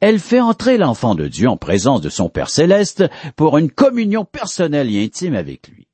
Elle 0.00 0.18
fait 0.18 0.40
entrer 0.40 0.78
l'enfant 0.78 1.14
de 1.14 1.28
Dieu 1.28 1.48
en 1.48 1.56
présence 1.56 2.00
de 2.00 2.08
son 2.08 2.28
Père 2.28 2.48
céleste 2.50 3.04
pour 3.36 3.58
une 3.58 3.70
communion 3.70 4.24
personnelle 4.24 4.94
et 4.94 5.04
intime 5.04 5.34
avec 5.34 5.68
lui. 5.68 5.88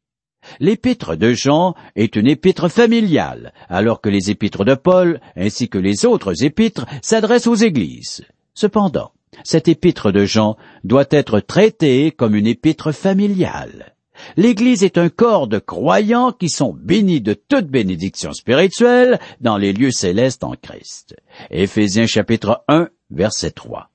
L'épître 0.60 1.16
de 1.16 1.32
Jean 1.32 1.74
est 1.96 2.16
une 2.16 2.26
épître 2.26 2.68
familiale, 2.68 3.52
alors 3.68 4.00
que 4.00 4.08
les 4.08 4.30
épîtres 4.30 4.64
de 4.64 4.74
Paul, 4.74 5.20
ainsi 5.36 5.68
que 5.68 5.78
les 5.78 6.06
autres 6.06 6.44
épîtres, 6.44 6.86
s'adressent 7.02 7.46
aux 7.46 7.54
églises. 7.54 8.24
Cependant, 8.54 9.12
cette 9.44 9.68
épître 9.68 10.12
de 10.12 10.24
Jean 10.24 10.56
doit 10.84 11.06
être 11.10 11.40
traitée 11.40 12.10
comme 12.10 12.34
une 12.34 12.46
épître 12.46 12.92
familiale. 12.92 13.94
L'Église 14.36 14.82
est 14.82 14.98
un 14.98 15.08
corps 15.08 15.46
de 15.46 15.58
croyants 15.58 16.32
qui 16.32 16.48
sont 16.48 16.72
bénis 16.72 17.20
de 17.20 17.34
toute 17.34 17.66
bénédiction 17.66 18.32
spirituelle 18.32 19.18
dans 19.40 19.56
les 19.56 19.72
lieux 19.72 19.92
célestes 19.92 20.44
en 20.44 20.54
Christ. 20.60 21.16
Éphésiens 21.50 22.06
chapitre 22.06 22.64
1, 22.68 22.88
verset 23.10 23.52
3. 23.52 23.90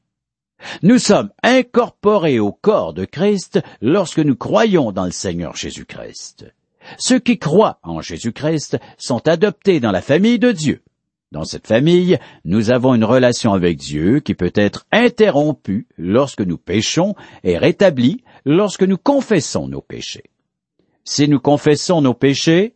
Nous 0.81 0.97
sommes 0.97 1.29
incorporés 1.43 2.39
au 2.39 2.51
corps 2.51 2.93
de 2.93 3.05
Christ 3.05 3.59
lorsque 3.81 4.19
nous 4.19 4.35
croyons 4.35 4.91
dans 4.91 5.05
le 5.05 5.11
Seigneur 5.11 5.55
Jésus-Christ. 5.55 6.45
Ceux 6.97 7.19
qui 7.19 7.37
croient 7.37 7.79
en 7.83 8.01
Jésus-Christ 8.01 8.77
sont 8.97 9.27
adoptés 9.27 9.79
dans 9.79 9.91
la 9.91 10.01
famille 10.01 10.39
de 10.39 10.51
Dieu. 10.51 10.83
Dans 11.33 11.45
cette 11.45 11.65
famille, 11.65 12.19
nous 12.45 12.69
avons 12.69 12.93
une 12.93 13.03
relation 13.03 13.53
avec 13.53 13.77
Dieu 13.77 14.19
qui 14.19 14.35
peut 14.35 14.51
être 14.53 14.85
interrompue 14.91 15.87
lorsque 15.97 16.41
nous 16.41 16.59
péchons 16.59 17.15
et 17.43 17.57
rétablie 17.57 18.23
lorsque 18.45 18.83
nous 18.83 18.99
confessons 18.99 19.67
nos 19.67 19.81
péchés. 19.81 20.29
Si 21.03 21.27
nous 21.27 21.39
confessons 21.39 22.01
nos 22.01 22.13
péchés, 22.13 22.75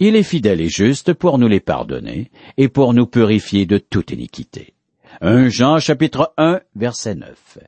il 0.00 0.16
est 0.16 0.22
fidèle 0.22 0.60
et 0.60 0.68
juste 0.68 1.14
pour 1.14 1.38
nous 1.38 1.48
les 1.48 1.60
pardonner 1.60 2.30
et 2.58 2.68
pour 2.68 2.92
nous 2.92 3.06
purifier 3.06 3.64
de 3.64 3.78
toute 3.78 4.10
iniquité. 4.10 4.74
1 5.22 5.48
Jean 5.48 5.78
chapitre 5.78 6.34
1 6.36 6.60
verset 6.76 7.14
9. 7.14 7.58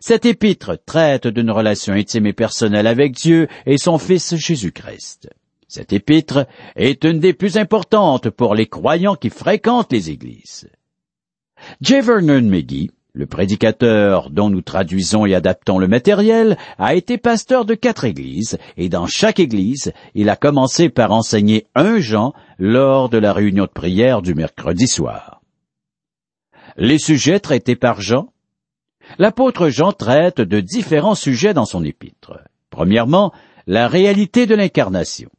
Cet 0.00 0.26
épître 0.26 0.78
traite 0.86 1.26
d'une 1.26 1.50
relation 1.50 1.92
intime 1.92 2.26
et 2.26 2.32
personnelle 2.32 2.86
avec 2.86 3.16
Dieu 3.16 3.48
et 3.66 3.78
son 3.78 3.98
Fils 3.98 4.36
Jésus-Christ. 4.36 5.28
Cette 5.68 5.92
épître 5.92 6.46
est 6.76 7.04
une 7.04 7.18
des 7.18 7.32
plus 7.32 7.56
importantes 7.56 8.30
pour 8.30 8.54
les 8.54 8.66
croyants 8.66 9.16
qui 9.16 9.30
fréquentent 9.30 9.92
les 9.92 10.10
églises. 10.10 10.68
J. 11.80 12.00
Vernon 12.00 12.42
McGee, 12.42 12.90
le 13.14 13.26
prédicateur 13.26 14.30
dont 14.30 14.50
nous 14.50 14.60
traduisons 14.60 15.26
et 15.26 15.34
adaptons 15.34 15.78
le 15.78 15.88
matériel, 15.88 16.56
a 16.78 16.94
été 16.94 17.18
pasteur 17.18 17.64
de 17.64 17.74
quatre 17.74 18.04
églises, 18.04 18.58
et 18.76 18.88
dans 18.88 19.06
chaque 19.06 19.40
église, 19.40 19.92
il 20.14 20.28
a 20.28 20.36
commencé 20.36 20.88
par 20.90 21.12
enseigner 21.12 21.66
un 21.74 21.98
Jean 21.98 22.34
lors 22.58 23.08
de 23.08 23.18
la 23.18 23.32
réunion 23.32 23.64
de 23.64 23.70
prière 23.70 24.22
du 24.22 24.34
mercredi 24.34 24.86
soir. 24.86 25.40
Les 26.76 26.98
sujets 26.98 27.40
traités 27.40 27.76
par 27.76 28.00
Jean 28.00 28.28
L'apôtre 29.18 29.68
Jean 29.68 29.92
traite 29.92 30.40
de 30.40 30.60
différents 30.60 31.14
sujets 31.14 31.54
dans 31.54 31.64
son 31.64 31.84
épître. 31.84 32.40
Premièrement, 32.70 33.32
la 33.66 33.88
réalité 33.88 34.46
de 34.46 34.54
l'incarnation. 34.54 35.30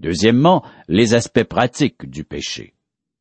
Deuxièmement, 0.00 0.64
les 0.88 1.14
aspects 1.14 1.44
pratiques 1.44 2.08
du 2.08 2.24
péché. 2.24 2.74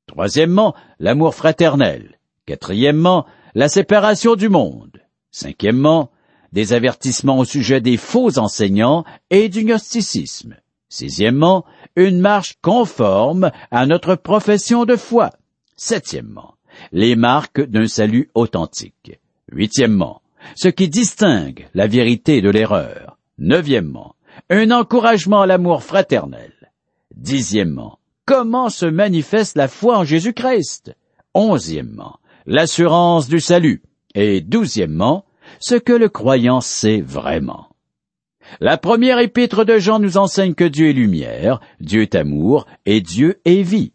Troisièmement, 0.07 0.75
l'amour 0.99 1.35
fraternel. 1.35 2.19
Quatrièmement, 2.45 3.25
la 3.55 3.69
séparation 3.69 4.35
du 4.35 4.49
monde. 4.49 5.01
Cinquièmement, 5.31 6.11
des 6.51 6.73
avertissements 6.73 7.39
au 7.39 7.45
sujet 7.45 7.81
des 7.81 7.97
faux 7.97 8.37
enseignants 8.37 9.05
et 9.29 9.49
du 9.49 9.63
gnosticisme. 9.63 10.55
Sixièmement, 10.89 11.65
une 11.95 12.19
marche 12.19 12.55
conforme 12.61 13.51
à 13.71 13.85
notre 13.85 14.15
profession 14.15 14.85
de 14.85 14.95
foi. 14.95 15.31
Septièmement, 15.75 16.55
les 16.91 17.15
marques 17.15 17.61
d'un 17.61 17.87
salut 17.87 18.29
authentique. 18.35 19.19
Huitièmement, 19.51 20.21
ce 20.55 20.67
qui 20.67 20.89
distingue 20.89 21.67
la 21.73 21.87
vérité 21.87 22.41
de 22.41 22.49
l'erreur. 22.49 23.17
Neuvièmement, 23.39 24.15
un 24.49 24.69
encouragement 24.71 25.41
à 25.41 25.47
l'amour 25.47 25.83
fraternel. 25.83 26.51
Dixièmement, 27.15 27.99
comment 28.25 28.69
se 28.69 28.85
manifeste 28.85 29.55
la 29.55 29.67
foi 29.67 29.99
en 29.99 30.03
Jésus-Christ? 30.03 30.95
Onzièmement, 31.33 32.19
l'assurance 32.45 33.27
du 33.27 33.39
salut. 33.39 33.81
Et 34.15 34.41
douzièmement, 34.41 35.25
ce 35.59 35.75
que 35.75 35.93
le 35.93 36.09
croyant 36.09 36.61
sait 36.61 37.01
vraiment. 37.01 37.69
La 38.59 38.77
première 38.77 39.19
épître 39.19 39.65
de 39.65 39.77
Jean 39.77 39.99
nous 39.99 40.17
enseigne 40.17 40.53
que 40.53 40.63
Dieu 40.63 40.89
est 40.89 40.93
lumière, 40.93 41.59
Dieu 41.79 42.01
est 42.01 42.15
amour 42.15 42.67
et 42.85 43.01
Dieu 43.01 43.39
est 43.45 43.63
vie. 43.63 43.93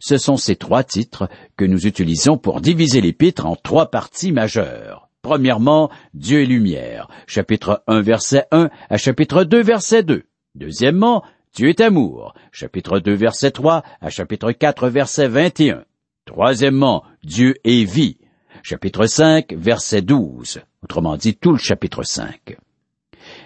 Ce 0.00 0.16
sont 0.16 0.36
ces 0.36 0.56
trois 0.56 0.82
titres 0.82 1.28
que 1.56 1.64
nous 1.64 1.86
utilisons 1.86 2.38
pour 2.38 2.60
diviser 2.60 3.00
l'épître 3.00 3.46
en 3.46 3.56
trois 3.56 3.90
parties 3.90 4.32
majeures. 4.32 5.08
Premièrement, 5.22 5.90
Dieu 6.12 6.42
est 6.42 6.46
lumière. 6.46 7.08
Chapitre 7.26 7.82
1, 7.86 8.00
verset 8.00 8.44
1 8.50 8.70
à 8.90 8.96
chapitre 8.96 9.44
2, 9.44 9.62
verset 9.62 10.02
2. 10.02 10.24
Deuxièmement, 10.54 11.24
Dieu 11.54 11.68
est 11.68 11.80
amour. 11.80 12.34
Chapitre 12.50 12.98
2, 12.98 13.14
verset 13.14 13.52
3 13.52 13.84
à 14.00 14.10
chapitre 14.10 14.50
4, 14.50 14.88
verset 14.88 15.28
21. 15.28 15.84
Troisièmement, 16.24 17.04
Dieu 17.22 17.54
est 17.62 17.84
vie. 17.84 18.18
Chapitre 18.64 19.06
5, 19.06 19.52
verset 19.56 20.02
12. 20.02 20.62
Autrement 20.82 21.16
dit, 21.16 21.36
tout 21.36 21.52
le 21.52 21.58
chapitre 21.58 22.02
5. 22.02 22.56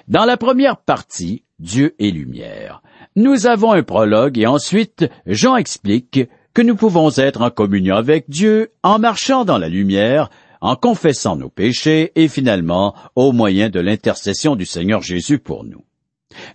Dans 0.09 0.25
la 0.25 0.38
première 0.38 0.79
partie, 0.79 1.44
Dieu 1.59 1.94
est 1.99 2.11
lumière. 2.11 2.83
Nous 3.14 3.47
avons 3.47 3.73
un 3.73 3.83
prologue 3.83 4.38
et 4.38 4.47
ensuite 4.47 5.05
Jean 5.27 5.57
explique 5.57 6.21
que 6.55 6.62
nous 6.62 6.77
pouvons 6.77 7.11
être 7.11 7.42
en 7.42 7.51
communion 7.51 7.97
avec 7.97 8.31
Dieu 8.31 8.73
en 8.83 8.99
marchant 8.99 9.44
dans 9.44 9.59
la 9.59 9.68
lumière, 9.68 10.31
en 10.62 10.77
confessant 10.77 11.37
nos 11.37 11.51
péchés 11.51 12.12
et 12.14 12.29
finalement 12.29 12.94
au 13.16 13.33
moyen 13.33 13.68
de 13.68 13.81
l'intercession 13.81 14.57
du 14.57 14.64
Seigneur 14.64 15.03
Jésus 15.03 15.38
pour 15.38 15.64
nous. 15.64 15.85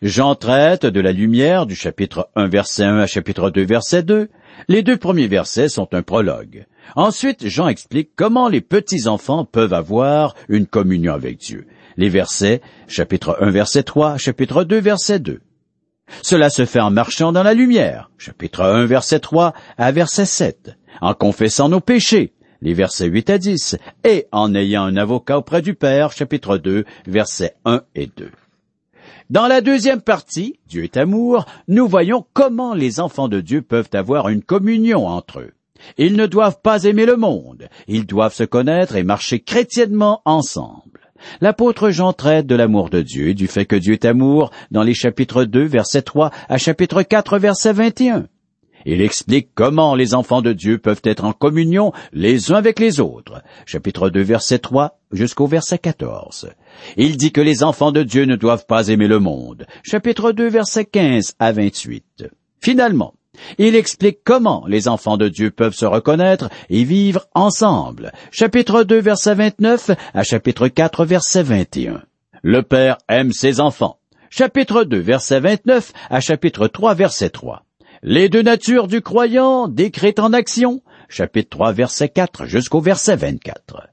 Jean 0.04 0.36
traite 0.36 0.86
de 0.86 1.00
la 1.00 1.14
lumière 1.14 1.66
du 1.66 1.76
chapitre 1.76 2.30
1 2.36 2.48
verset 2.48 2.84
1 2.84 3.00
à 3.00 3.08
chapitre 3.08 3.50
2 3.50 3.64
verset 3.64 4.04
2. 4.04 4.28
Les 4.68 4.84
deux 4.84 4.98
premiers 4.98 5.28
versets 5.28 5.70
sont 5.70 5.94
un 5.94 6.02
prologue. 6.02 6.66
Ensuite, 6.98 7.48
Jean 7.48 7.70
explique 7.70 8.12
comment 8.18 8.50
les 8.50 8.60
petits-enfants 8.60 9.46
peuvent 9.46 9.74
avoir 9.74 10.36
une 10.50 10.68
communion 10.68 11.14
avec 11.14 11.38
Dieu. 11.38 11.68
Les 11.96 12.10
versets, 12.10 12.62
chapitre 12.88 13.38
1 13.40 13.50
verset 13.52 13.84
3, 13.84 14.18
chapitre 14.18 14.66
2 14.66 14.78
verset 14.82 15.20
2. 15.20 15.40
Cela 16.22 16.50
se 16.50 16.66
fait 16.66 16.82
en 16.82 16.92
marchant 16.92 17.32
dans 17.32 17.44
la 17.44 17.54
lumière, 17.54 18.12
chapitre 18.18 18.64
1 18.64 18.86
verset 18.86 19.22
3 19.22 19.54
à 19.78 19.92
verset 19.94 20.26
7, 20.26 20.72
en 21.00 21.14
confessant 21.14 21.70
nos 21.70 21.80
péchés, 21.80 22.34
les 22.62 22.74
versets 22.74 23.08
8 23.08 23.30
à 23.30 23.38
10, 23.38 23.78
et 24.04 24.28
en 24.34 24.54
ayant 24.54 24.84
un 24.84 24.98
avocat 24.98 25.38
auprès 25.38 25.62
du 25.62 25.76
Père, 25.76 26.12
chapitre 26.12 26.58
2 26.58 26.84
versets 27.08 27.56
1 27.64 27.84
et 27.96 28.08
2. 28.18 28.30
Dans 29.34 29.48
la 29.48 29.62
deuxième 29.62 30.04
partie, 30.04 30.60
Dieu 30.68 30.84
est 30.84 30.96
amour, 30.96 31.48
nous 31.68 31.88
voyons 31.88 32.24
comment 32.34 32.76
les 32.76 33.00
enfants 33.00 33.28
de 33.28 33.42
Dieu 33.42 33.64
peuvent 33.64 33.90
avoir 33.94 34.30
une 34.30 34.44
communion 34.44 35.08
entre 35.08 35.40
eux. 35.40 35.54
Ils 35.98 36.16
ne 36.16 36.28
doivent 36.28 36.62
pas 36.62 36.84
aimer 36.84 37.08
le 37.08 37.16
monde, 37.16 37.68
ils 37.88 38.06
doivent 38.06 38.36
se 38.36 38.44
connaître 38.44 38.96
et 38.96 39.02
marcher 39.02 39.40
chrétiennement 39.40 40.22
ensemble. 40.26 41.10
L'apôtre 41.42 41.90
Jean 41.90 42.14
traite 42.14 42.46
de 42.46 42.54
l'amour 42.54 42.92
de 42.92 43.02
Dieu 43.02 43.30
et 43.30 43.34
du 43.34 43.48
fait 43.48 43.66
que 43.66 43.76
Dieu 43.76 43.94
est 43.94 44.06
amour 44.06 44.52
dans 44.70 44.84
les 44.84 44.94
chapitres 44.94 45.46
2, 45.46 45.64
verset 45.64 46.04
3 46.04 46.30
à 46.48 46.60
chapitre 46.60 47.02
4, 47.02 47.40
verset 47.40 47.74
21. 47.74 48.28
Il 48.86 49.02
explique 49.02 49.50
comment 49.56 49.96
les 49.96 50.14
enfants 50.14 50.42
de 50.42 50.54
Dieu 50.54 50.78
peuvent 50.78 51.02
être 51.04 51.24
en 51.24 51.34
communion 51.34 51.94
les 52.12 52.52
uns 52.52 52.56
avec 52.56 52.80
les 52.80 53.00
autres. 53.00 53.42
Chapitre 53.66 54.10
2, 54.10 54.22
verset 54.22 54.60
3 54.60 55.00
jusqu'au 55.12 55.48
verset 55.48 55.78
14. 55.78 56.50
Il 56.98 57.18
dit 57.18 57.32
que 57.32 57.42
les 57.42 57.64
enfants 57.64 57.92
de 57.92 58.04
Dieu 58.04 58.26
ne 58.26 58.36
doivent 58.36 58.66
pas 58.66 58.88
aimer 58.88 59.08
le 59.08 59.20
monde. 59.20 59.66
Chapitre 59.84 60.32
2, 60.32 60.48
verset 60.48 60.86
15 60.86 61.36
à 61.40 61.52
28. 61.52 62.26
Finalement, 62.60 63.14
il 63.58 63.76
explique 63.76 64.20
comment 64.24 64.66
les 64.68 64.88
enfants 64.88 65.18
de 65.18 65.28
Dieu 65.28 65.52
peuvent 65.52 65.74
se 65.74 65.86
reconnaître 65.86 66.50
et 66.70 66.84
vivre 66.84 67.28
ensemble. 67.34 68.12
Chapitre 68.32 68.84
2, 68.84 69.00
verset 69.00 69.36
29 69.36 69.92
à 70.14 70.24
chapitre 70.24 70.68
4, 70.68 71.06
verset 71.06 71.44
21. 71.44 72.02
Le 72.42 72.62
Père 72.62 72.98
aime 73.10 73.32
ses 73.32 73.60
enfants. 73.60 73.98
Chapitre 74.30 74.84
2, 74.84 74.98
verset 74.98 75.40
29 75.40 75.94
à 76.10 76.20
chapitre 76.20 76.68
3, 76.68 76.94
verset 76.96 77.30
3. 77.30 77.64
Les 78.06 78.28
deux 78.28 78.42
natures 78.42 78.90
du 78.90 79.00
croyant 79.00 79.70
décrites 79.70 80.20
en 80.20 80.34
action. 80.34 80.82
Chapitre 81.08 81.52
3, 81.52 81.72
verset 81.72 82.10
4 82.10 82.48
jusqu'au 82.48 82.82
verset 82.82 83.16
24. 83.16 83.88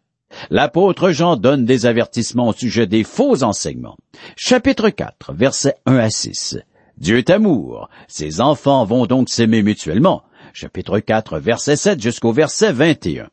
L'apôtre 0.51 1.13
Jean 1.13 1.37
donne 1.37 1.65
des 1.65 1.87
avertissements 1.87 2.49
au 2.49 2.53
sujet 2.53 2.89
des 2.89 3.05
faux 3.05 3.45
enseignements. 3.45 3.97
Chapitre 4.35 4.91
4, 4.91 5.33
verset 5.33 5.77
1 5.87 5.97
à 5.97 6.11
6. 6.11 6.59
Dieu 6.99 7.19
est 7.19 7.31
amour. 7.31 7.89
Ses 8.09 8.41
enfants 8.41 8.85
vont 8.85 9.07
donc 9.07 9.29
s'aimer 9.29 9.63
mutuellement. 9.63 10.25
Chapitre 10.55 10.99
4, 10.99 11.39
verset 11.39 11.77
7 11.77 12.03
jusqu'au 12.03 12.33
verset 12.33 12.73
21. 12.73 13.29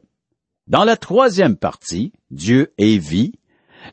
Dans 0.68 0.84
la 0.84 0.96
troisième 0.96 1.56
partie, 1.56 2.13
Dieu 2.30 2.72
est 2.78 3.00
vie, 3.00 3.32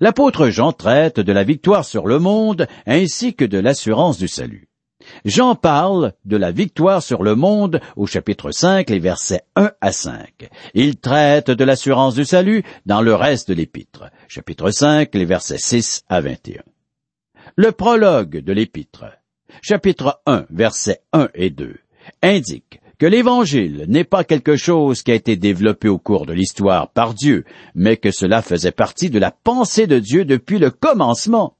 l'apôtre 0.01 0.51
Jean 0.51 0.73
traite 0.73 1.19
de 1.19 1.33
la 1.33 1.45
victoire 1.45 1.87
sur 1.87 2.07
le 2.07 2.19
monde 2.19 2.67
ainsi 2.85 3.35
que 3.35 3.47
de 3.47 3.57
l'assurance 3.57 4.19
du 4.19 4.29
salut. 4.29 4.69
Jean 5.25 5.55
parle 5.55 6.13
de 6.25 6.37
la 6.37 6.51
victoire 6.51 7.03
sur 7.03 7.23
le 7.23 7.35
monde 7.35 7.81
au 7.97 8.07
chapitre 8.07 8.51
5, 8.51 8.91
les 8.91 8.99
versets 8.99 9.43
1 9.57 9.73
à 9.81 9.93
5. 9.93 10.49
Il 10.75 10.97
traite 10.97 11.51
de 11.51 11.65
l'assurance 11.65 12.15
du 12.15 12.25
salut 12.25 12.63
dans 12.87 13.03
le 13.03 13.15
reste 13.15 13.49
de 13.49 13.55
l'épître. 13.55 14.11
Chapitre 14.29 14.71
5, 14.71 15.15
les 15.15 15.25
versets 15.25 15.59
6 15.59 16.05
à 16.09 16.21
21. 16.21 16.63
Le 17.57 17.73
prologue 17.73 18.39
de 18.39 18.53
l'épître 18.53 19.05
chapitre 19.63 20.21
1, 20.27 20.47
versets 20.51 21.01
1 21.13 21.29
et 21.35 21.51
2, 21.51 21.77
indique 22.23 22.81
que 22.99 23.07
l'Évangile 23.07 23.85
n'est 23.89 24.05
pas 24.05 24.25
quelque 24.25 24.57
chose 24.57 25.03
qui 25.03 25.11
a 25.11 25.15
été 25.15 25.37
développé 25.37 25.89
au 25.89 25.99
cours 25.99 26.27
de 26.27 26.33
l'histoire 26.33 26.91
par 26.91 27.15
Dieu, 27.15 27.45
mais 27.75 27.97
que 27.97 28.11
cela 28.11 28.41
faisait 28.43 28.73
partie 28.73 29.11
de 29.11 29.19
la 29.19 29.31
pensée 29.31 29.87
de 29.87 29.99
Dieu 29.99 30.25
depuis 30.25 30.59
le 30.59 30.71
commencement. 30.71 31.57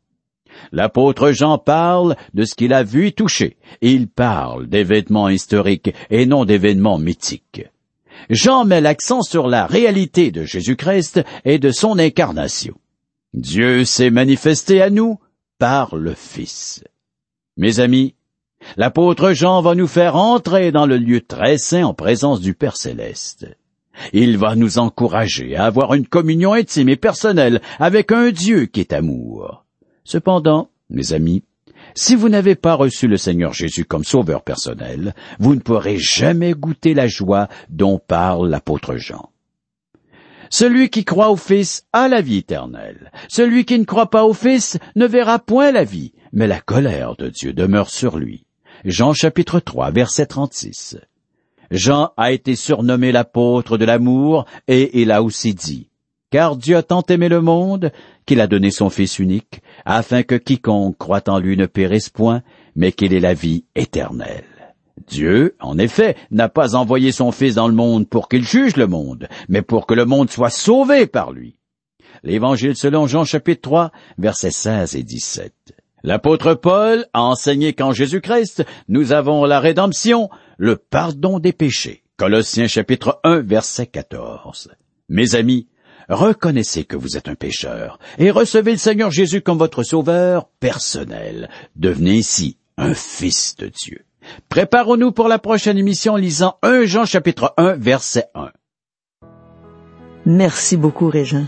L'apôtre 0.73 1.33
Jean 1.33 1.59
parle 1.59 2.17
de 2.35 2.45
ce 2.45 2.55
qu'il 2.55 2.73
a 2.73 2.83
vu 2.83 3.09
et 3.09 3.13
touché, 3.13 3.57
il 3.81 4.09
parle 4.09 4.67
d'événements 4.67 5.29
historiques 5.29 5.95
et 6.11 6.27
non 6.27 6.45
d'événements 6.45 6.99
mythiques. 6.99 7.67
Jean 8.31 8.65
met 8.65 8.81
l'accent 8.81 9.23
sur 9.23 9.49
la 9.49 9.67
réalité 9.67 10.31
de 10.31 10.45
Jésus-Christ 10.45 11.23
et 11.45 11.59
de 11.59 11.71
son 11.71 11.99
incarnation. 11.99 12.75
Dieu 13.35 13.85
s'est 13.85 14.11
manifesté 14.11 14.81
à 14.81 14.91
nous 14.91 15.19
par 15.59 15.97
le 15.97 16.15
Fils. 16.15 16.85
Mes 17.57 17.81
amis, 17.81 18.15
l'apôtre 18.77 19.33
Jean 19.33 19.61
va 19.61 19.75
nous 19.75 19.87
faire 19.87 20.17
entrer 20.17 20.73
dans 20.73 20.87
le 20.87 20.97
lieu 20.97 21.21
très 21.21 21.59
saint 21.59 21.85
en 21.85 21.95
présence 21.95 22.41
du 22.41 22.55
Père 22.55 22.77
céleste. 22.77 23.47
Il 24.13 24.39
va 24.39 24.57
nous 24.57 24.79
encourager 24.79 25.57
à 25.57 25.67
avoir 25.67 25.95
une 25.95 26.07
communion 26.07 26.53
intime 26.53 26.89
et 26.89 26.97
personnelle 26.97 27.61
avec 27.79 28.13
un 28.13 28.31
Dieu 28.31 28.67
qui 28.67 28.81
est 28.81 28.93
amour. 28.93 29.64
Cependant, 30.05 30.71
mes 30.91 31.13
amis, 31.15 31.43
si 31.95 32.15
vous 32.15 32.29
n'avez 32.29 32.55
pas 32.55 32.75
reçu 32.75 33.09
le 33.09 33.17
Seigneur 33.17 33.53
Jésus 33.53 33.85
comme 33.85 34.05
sauveur 34.05 34.43
personnel, 34.43 35.15
vous 35.39 35.55
ne 35.55 35.61
pourrez 35.61 35.97
jamais 35.97 36.53
goûter 36.53 36.93
la 36.93 37.09
joie 37.09 37.49
dont 37.71 37.99
parle 37.99 38.49
l'apôtre 38.49 38.97
Jean. 38.97 39.31
Celui 40.51 40.91
qui 40.91 41.05
croit 41.05 41.31
au 41.31 41.37
Fils 41.37 41.87
a 41.93 42.09
la 42.09 42.21
vie 42.21 42.39
éternelle. 42.39 43.11
Celui 43.29 43.65
qui 43.65 43.79
ne 43.79 43.85
croit 43.85 44.11
pas 44.11 44.25
au 44.25 44.35
Fils 44.35 44.79
ne 44.95 45.07
verra 45.07 45.39
point 45.39 45.73
la 45.73 45.85
vie, 45.85 46.13
mais 46.33 46.47
la 46.47 46.61
colère 46.61 47.17
de 47.17 47.29
Dieu 47.29 47.53
demeure 47.53 47.91
sur 47.91 48.19
lui. 48.19 48.45
Jean 48.85 49.15
chapitre 49.15 49.59
3 49.59 49.91
verset 49.91 50.27
36. 50.27 50.99
Jean 51.71 52.13
a 52.17 52.33
été 52.33 52.57
surnommé 52.57 53.11
l'apôtre 53.11 53.79
de 53.79 53.85
l'amour 53.85 54.45
et 54.69 55.01
il 55.01 55.11
a 55.11 55.23
aussi 55.23 55.55
dit, 55.55 55.89
Car 56.35 56.57
Dieu 56.57 56.77
a 56.79 56.83
tant 56.83 57.03
aimé 57.03 57.29
le 57.29 57.41
monde 57.41 57.93
qu'il 58.27 58.41
a 58.41 58.49
donné 58.49 58.73
son 58.73 58.91
Fils 58.91 59.21
unique, 59.21 59.63
afin 59.85 60.25
que 60.25 60.35
quiconque 60.35 60.99
croit 60.99 61.29
en 61.29 61.39
lui 61.39 61.57
ne 61.57 61.67
périsse 61.67 62.11
point, 62.11 62.43
mais 62.75 62.91
qu'il 62.91 63.13
ait 63.13 63.21
la 63.21 63.35
vie 63.35 63.67
éternelle. 63.77 64.43
Dieu, 65.07 65.55
en 65.61 65.79
effet, 65.79 66.17
n'a 66.33 66.49
pas 66.49 66.75
envoyé 66.75 67.13
son 67.13 67.31
Fils 67.31 67.55
dans 67.55 67.69
le 67.69 67.75
monde 67.75 68.09
pour 68.09 68.29
qu'il 68.29 68.43
juge 68.43 68.75
le 68.75 68.89
monde, 68.89 69.29
mais 69.49 69.63
pour 69.63 69.87
que 69.87 69.95
le 69.95 70.07
monde 70.07 70.29
soit 70.29 70.51
sauvé 70.51 71.07
par 71.07 71.31
lui. 71.31 71.55
L'Évangile 72.25 72.75
selon 72.75 73.07
Jean 73.07 73.25
chapitre 73.25 73.63
3, 73.63 73.93
versets 74.19 74.51
16 74.51 74.97
et 74.97 75.05
17. 75.05 75.53
L'apôtre 76.03 76.55
Paul 76.55 77.07
a 77.13 77.23
enseigné 77.23 77.75
qu'en 77.75 77.93
Jésus-Christ, 77.93 78.65
nous 78.89 79.13
avons 79.13 79.45
la 79.45 79.61
rédemption, 79.61 80.31
le 80.59 80.75
pardon 80.75 81.39
des 81.39 81.53
péchés. 81.53 82.03
Colossiens 82.17 82.67
chapitre 82.67 83.21
1 83.23 83.39
verset 83.43 83.87
14. 83.87 84.73
Mes 85.09 85.37
amis, 85.37 85.69
reconnaissez 86.09 86.85
que 86.85 86.97
vous 86.97 87.17
êtes 87.17 87.29
un 87.29 87.35
pécheur 87.35 87.99
et 88.19 88.31
recevez 88.31 88.73
le 88.73 88.79
Seigneur 88.79 89.11
Jésus 89.11 89.41
comme 89.41 89.59
votre 89.59 89.83
sauveur 89.83 90.49
personnel. 90.61 91.49
Devenez 91.77 92.15
ici 92.15 92.59
un 92.77 92.95
fils 92.95 93.57
de 93.57 93.69
Dieu. 93.69 94.05
Préparons-nous 94.49 95.13
pour 95.13 95.29
la 95.29 95.39
prochaine 95.39 95.79
émission 95.79 96.15
en 96.15 96.17
lisant 96.17 96.57
1 96.63 96.85
Jean 96.85 97.05
chapitre 97.05 97.55
1 97.57 97.75
verset 97.75 98.27
1. 98.35 98.51
Merci 100.27 100.77
beaucoup, 100.77 101.09
Régent. 101.09 101.47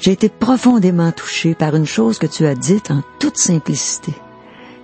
J'ai 0.00 0.12
été 0.12 0.28
profondément 0.28 1.10
touché 1.10 1.54
par 1.54 1.74
une 1.74 1.86
chose 1.86 2.18
que 2.18 2.26
tu 2.26 2.46
as 2.46 2.54
dite 2.54 2.90
en 2.90 3.02
toute 3.18 3.38
simplicité. 3.38 4.12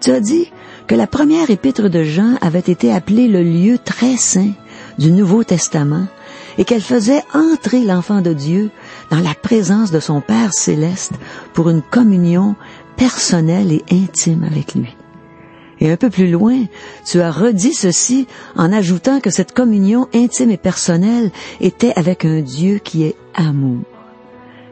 Tu 0.01 0.11
as 0.11 0.21
dit 0.21 0.51
que 0.87 0.95
la 0.95 1.07
première 1.07 1.51
épître 1.51 1.88
de 1.88 2.03
Jean 2.03 2.35
avait 2.41 2.59
été 2.59 2.93
appelée 2.93 3.29
le 3.29 3.43
lieu 3.43 3.79
très 3.79 4.17
saint 4.17 4.53
du 4.99 5.12
Nouveau 5.12 5.45
Testament 5.45 6.07
et 6.59 6.65
qu'elle 6.65 6.83
faisait 6.83 7.23
entrer 7.33 7.85
l'enfant 7.85 8.21
de 8.21 8.33
Dieu 8.33 8.71
dans 9.12 9.20
la 9.20 9.35
présence 9.35 9.90
de 9.90 10.01
son 10.01 10.22
Père 10.22 10.55
céleste 10.55 11.12
pour 11.53 11.68
une 11.68 11.83
communion 11.83 12.57
personnelle 12.96 13.70
et 13.70 13.85
intime 13.92 14.42
avec 14.42 14.75
lui. 14.75 14.96
Et 15.81 15.90
un 15.90 15.98
peu 15.98 16.09
plus 16.09 16.31
loin, 16.31 16.64
tu 17.05 17.20
as 17.20 17.31
redit 17.31 17.75
ceci 17.75 18.27
en 18.57 18.72
ajoutant 18.72 19.20
que 19.20 19.29
cette 19.29 19.53
communion 19.53 20.09
intime 20.14 20.51
et 20.51 20.57
personnelle 20.57 21.31
était 21.61 21.92
avec 21.94 22.25
un 22.25 22.40
Dieu 22.40 22.79
qui 22.83 23.05
est 23.05 23.16
amour. 23.35 23.83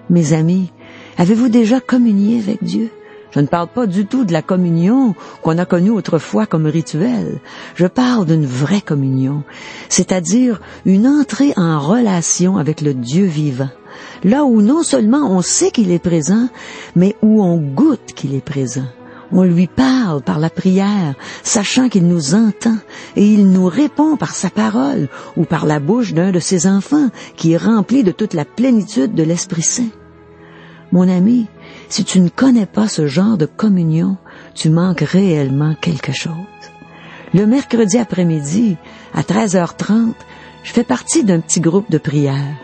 Mes 0.09 0.33
amis, 0.33 0.73
avez-vous 1.19 1.51
déjà 1.51 1.79
communié 1.81 2.39
avec 2.39 2.65
Dieu? 2.65 2.91
Je 3.33 3.41
ne 3.41 3.47
parle 3.47 3.69
pas 3.69 3.87
du 3.87 4.07
tout 4.07 4.25
de 4.25 4.33
la 4.33 4.43
communion 4.43 5.15
qu'on 5.43 5.59
a 5.59 5.67
connue 5.67 5.91
autrefois 5.91 6.47
comme 6.47 6.67
rituel. 6.67 7.41
Je 7.75 7.87
parle 7.87 8.25
d'une 8.25 8.47
vraie 8.47 8.81
communion, 8.81 9.45
c'est-à-dire 9.91 10.63
une 10.87 11.07
entrée 11.07 11.53
en 11.57 11.79
relation 11.79 12.57
avec 12.57 12.81
le 12.81 12.95
Dieu 12.95 13.27
vivant, 13.27 13.69
là 14.25 14.45
où 14.45 14.63
non 14.63 14.83
seulement 14.83 15.31
on 15.31 15.43
sait 15.43 15.71
qu'il 15.71 15.91
est 15.91 15.99
présent, 15.99 16.49
mais 16.97 17.17
où 17.23 17.43
on 17.43 17.59
goûte 17.59 18.13
qu'il 18.15 18.35
est 18.35 18.45
présent. 18.45 18.87
On 19.33 19.45
lui 19.45 19.69
parle 19.69 20.23
par 20.23 20.41
la 20.41 20.51
prière, 20.51 21.15
sachant 21.45 21.89
qu'il 21.89 22.09
nous 22.09 22.35
entend, 22.35 22.77
et 23.15 23.25
il 23.25 23.51
nous 23.51 23.67
répond 23.67 24.17
par 24.17 24.35
sa 24.35 24.51
parole 24.51 25.09
ou 25.37 25.45
par 25.45 25.67
la 25.67 25.79
bouche 25.79 26.15
d'un 26.15 26.33
de 26.33 26.41
ses 26.41 26.67
enfants 26.67 27.11
qui 27.37 27.53
est 27.53 27.57
rempli 27.57 28.03
de 28.03 28.11
toute 28.11 28.35
la 28.35 28.45
plénitude 28.45 29.15
de 29.15 29.23
l'Esprit 29.23 29.63
Saint. 29.63 29.91
Mon 30.91 31.09
ami, 31.09 31.47
si 31.89 32.05
tu 32.05 32.21
ne 32.21 32.29
connais 32.29 32.67
pas 32.67 32.89
ce 32.89 33.07
genre 33.07 33.37
de 33.37 33.47
communion, 33.47 34.17
tu 34.55 34.71
manques 34.71 35.03
réellement 35.03 35.77
quelque 35.81 36.13
chose. 36.13 36.33
Le 37.33 37.47
mercredi 37.47 37.97
après-midi, 37.99 38.77
à 39.15 39.23
13h30, 39.23 40.15
je 40.65 40.73
fais 40.73 40.83
partie 40.83 41.23
d'un 41.23 41.39
petit 41.39 41.61
groupe 41.61 41.89
de 41.91 41.99
prière. 41.99 42.57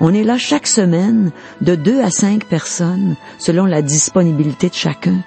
On 0.00 0.14
est 0.14 0.24
là 0.24 0.38
chaque 0.38 0.66
semaine, 0.66 1.32
de 1.60 1.74
deux 1.74 2.00
à 2.00 2.10
cinq 2.10 2.44
personnes, 2.44 3.16
selon 3.38 3.64
la 3.66 3.82
disponibilité 3.82 4.68
de 4.68 4.74
chacun, 4.74 5.18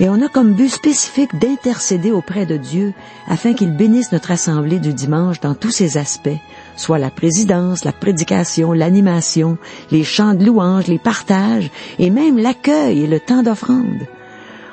et 0.00 0.08
on 0.08 0.22
a 0.22 0.28
comme 0.28 0.54
but 0.54 0.70
spécifique 0.70 1.38
d'intercéder 1.38 2.10
auprès 2.10 2.46
de 2.46 2.56
Dieu 2.56 2.94
afin 3.28 3.52
qu'il 3.52 3.76
bénisse 3.76 4.12
notre 4.12 4.30
assemblée 4.30 4.78
du 4.78 4.94
dimanche 4.94 5.40
dans 5.40 5.54
tous 5.54 5.70
ses 5.70 5.98
aspects, 5.98 6.40
soit 6.74 6.98
la 6.98 7.10
présidence, 7.10 7.84
la 7.84 7.92
prédication, 7.92 8.72
l'animation, 8.72 9.58
les 9.90 10.02
chants 10.02 10.34
de 10.34 10.44
louange, 10.44 10.86
les 10.86 10.98
partages 10.98 11.70
et 11.98 12.08
même 12.08 12.38
l'accueil 12.38 13.02
et 13.02 13.06
le 13.06 13.20
temps 13.20 13.42
d'offrande. 13.42 14.06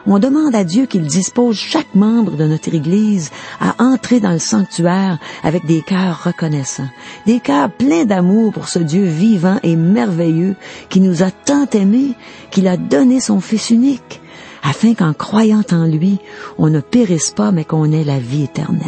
On 0.10 0.20
demande 0.20 0.56
à 0.56 0.63
Dieu 0.63 0.86
qu'il 0.86 1.06
dispose 1.06 1.58
chaque 1.58 1.93
membre 1.93 2.38
de 2.38 2.46
notre 2.46 2.74
Église 2.74 3.30
à 3.60 3.84
entrer 3.84 4.22
dans 4.22 4.32
le 4.32 4.39
sanctuaire 4.39 5.20
avec 5.43 5.65
des 5.65 5.82
cœurs 5.82 6.24
reconnaissants, 6.24 6.88
des 7.26 7.41
cœurs 7.41 7.70
pleins 7.70 8.06
d'amour 8.06 8.54
pour 8.54 8.70
ce 8.70 8.80
Dieu 8.80 9.04
vivant 9.04 9.60
et 9.63 9.76
merveilleux 9.76 10.56
qui 10.88 11.02
nous 11.02 11.24
a 11.24 11.32
tant 11.32 11.67
aimés 11.74 12.13
qu'il 12.52 12.70
a 12.70 12.78
donné 12.78 13.20
son 13.20 13.41
Fils 13.41 13.70
unique, 13.70 14.22
afin 14.63 14.93
qu'en 14.93 15.12
croyant 15.12 15.63
en 15.72 15.84
lui, 15.84 16.20
on 16.58 16.70
ne 16.70 16.80
périsse 16.80 17.32
pas 17.32 17.52
mais 17.52 17.65
qu'on 17.65 17.91
ait 17.91 18.06
la 18.06 18.20
vie 18.20 18.43
éternelle. 18.43 18.88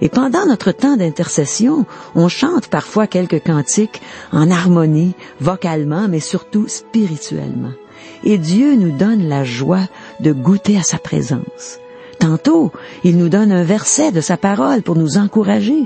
Et 0.00 0.08
pendant 0.08 0.46
notre 0.46 0.72
temps 0.72 0.96
d'intercession, 0.96 1.84
on 2.14 2.28
chante 2.28 2.68
parfois 2.68 3.06
quelques 3.06 3.44
cantiques 3.44 4.00
en 4.32 4.50
harmonie, 4.50 5.14
vocalement, 5.40 6.08
mais 6.08 6.20
surtout 6.20 6.66
spirituellement. 6.66 7.72
Et 8.24 8.38
Dieu 8.38 8.74
nous 8.76 8.96
donne 8.96 9.28
la 9.28 9.44
joie 9.44 9.88
de 10.20 10.32
goûter 10.32 10.76
à 10.76 10.82
sa 10.82 10.98
présence. 10.98 11.78
Tantôt, 12.18 12.72
il 13.04 13.16
nous 13.16 13.28
donne 13.28 13.52
un 13.52 13.62
verset 13.62 14.10
de 14.10 14.20
sa 14.20 14.36
parole 14.36 14.82
pour 14.82 14.96
nous 14.96 15.18
encourager. 15.18 15.84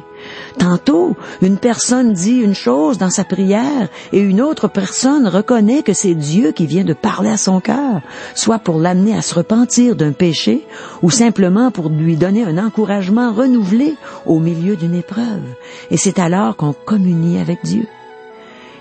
Tantôt, 0.59 1.15
une 1.43 1.59
personne 1.59 2.15
dit 2.15 2.39
une 2.39 2.55
chose 2.55 2.97
dans 2.97 3.11
sa 3.11 3.25
prière 3.25 3.89
et 4.13 4.21
une 4.21 4.41
autre 4.41 4.67
personne 4.67 5.29
reconnaît 5.29 5.83
que 5.83 5.93
c'est 5.93 6.15
Dieu 6.15 6.53
qui 6.53 6.67
vient 6.67 6.85
de 6.85 6.95
parler 6.95 7.29
à 7.29 7.37
son 7.37 7.61
cœur, 7.61 8.01
soit 8.35 8.59
pour 8.59 8.79
l'amener 8.79 9.15
à 9.15 9.21
se 9.21 9.35
repentir 9.35 9.95
d'un 9.95 10.13
péché 10.13 10.67
ou 11.03 11.11
simplement 11.11 11.71
pour 11.71 11.91
lui 11.91 12.17
donner 12.17 12.45
un 12.45 12.57
encouragement 12.57 13.33
renouvelé 13.33 13.95
au 14.25 14.39
milieu 14.39 14.77
d'une 14.77 14.95
épreuve. 14.95 15.43
Et 15.91 15.99
c'est 15.99 16.19
alors 16.19 16.57
qu'on 16.57 16.73
communie 16.73 17.39
avec 17.39 17.59
Dieu. 17.63 17.87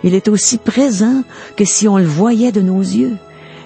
Il 0.04 0.14
est 0.16 0.28
aussi 0.28 0.58
présent 0.58 1.24
que 1.56 1.66
si 1.66 1.88
on 1.88 1.98
le 1.98 2.06
voyait 2.06 2.52
de 2.52 2.62
nos 2.62 2.82
yeux 2.82 3.18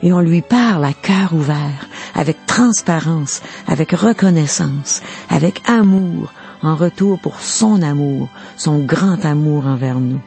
et 0.03 0.11
on 0.13 0.19
lui 0.19 0.41
parle 0.41 0.85
à 0.85 0.93
cœur 0.93 1.33
ouvert, 1.33 1.87
avec 2.13 2.45
transparence, 2.45 3.41
avec 3.67 3.91
reconnaissance, 3.91 5.01
avec 5.29 5.61
amour, 5.67 6.33
en 6.61 6.75
retour 6.75 7.19
pour 7.19 7.39
son 7.39 7.81
amour, 7.81 8.29
son 8.57 8.79
grand 8.79 9.23
amour 9.25 9.65
envers 9.65 9.99
nous. 9.99 10.19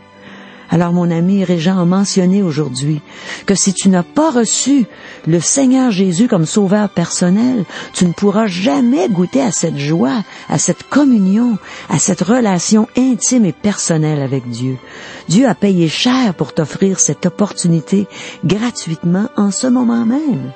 Alors 0.70 0.92
mon 0.92 1.10
ami 1.10 1.44
Régent 1.44 1.78
a 1.78 1.84
mentionné 1.84 2.42
aujourd'hui 2.42 3.00
que 3.46 3.54
si 3.54 3.72
tu 3.72 3.88
n'as 3.88 4.02
pas 4.02 4.30
reçu 4.30 4.86
le 5.26 5.40
Seigneur 5.40 5.90
Jésus 5.90 6.28
comme 6.28 6.44
sauveur 6.44 6.90
personnel, 6.90 7.64
tu 7.94 8.04
ne 8.06 8.12
pourras 8.12 8.46
jamais 8.46 9.08
goûter 9.08 9.40
à 9.40 9.50
cette 9.50 9.78
joie, 9.78 10.22
à 10.48 10.58
cette 10.58 10.82
communion, 10.82 11.58
à 11.88 11.98
cette 11.98 12.20
relation 12.20 12.86
intime 12.96 13.46
et 13.46 13.52
personnelle 13.52 14.20
avec 14.20 14.48
Dieu. 14.48 14.76
Dieu 15.28 15.48
a 15.48 15.54
payé 15.54 15.88
cher 15.88 16.34
pour 16.34 16.52
t'offrir 16.52 17.00
cette 17.00 17.24
opportunité 17.24 18.06
gratuitement 18.44 19.28
en 19.36 19.50
ce 19.50 19.66
moment 19.66 20.04
même. 20.04 20.52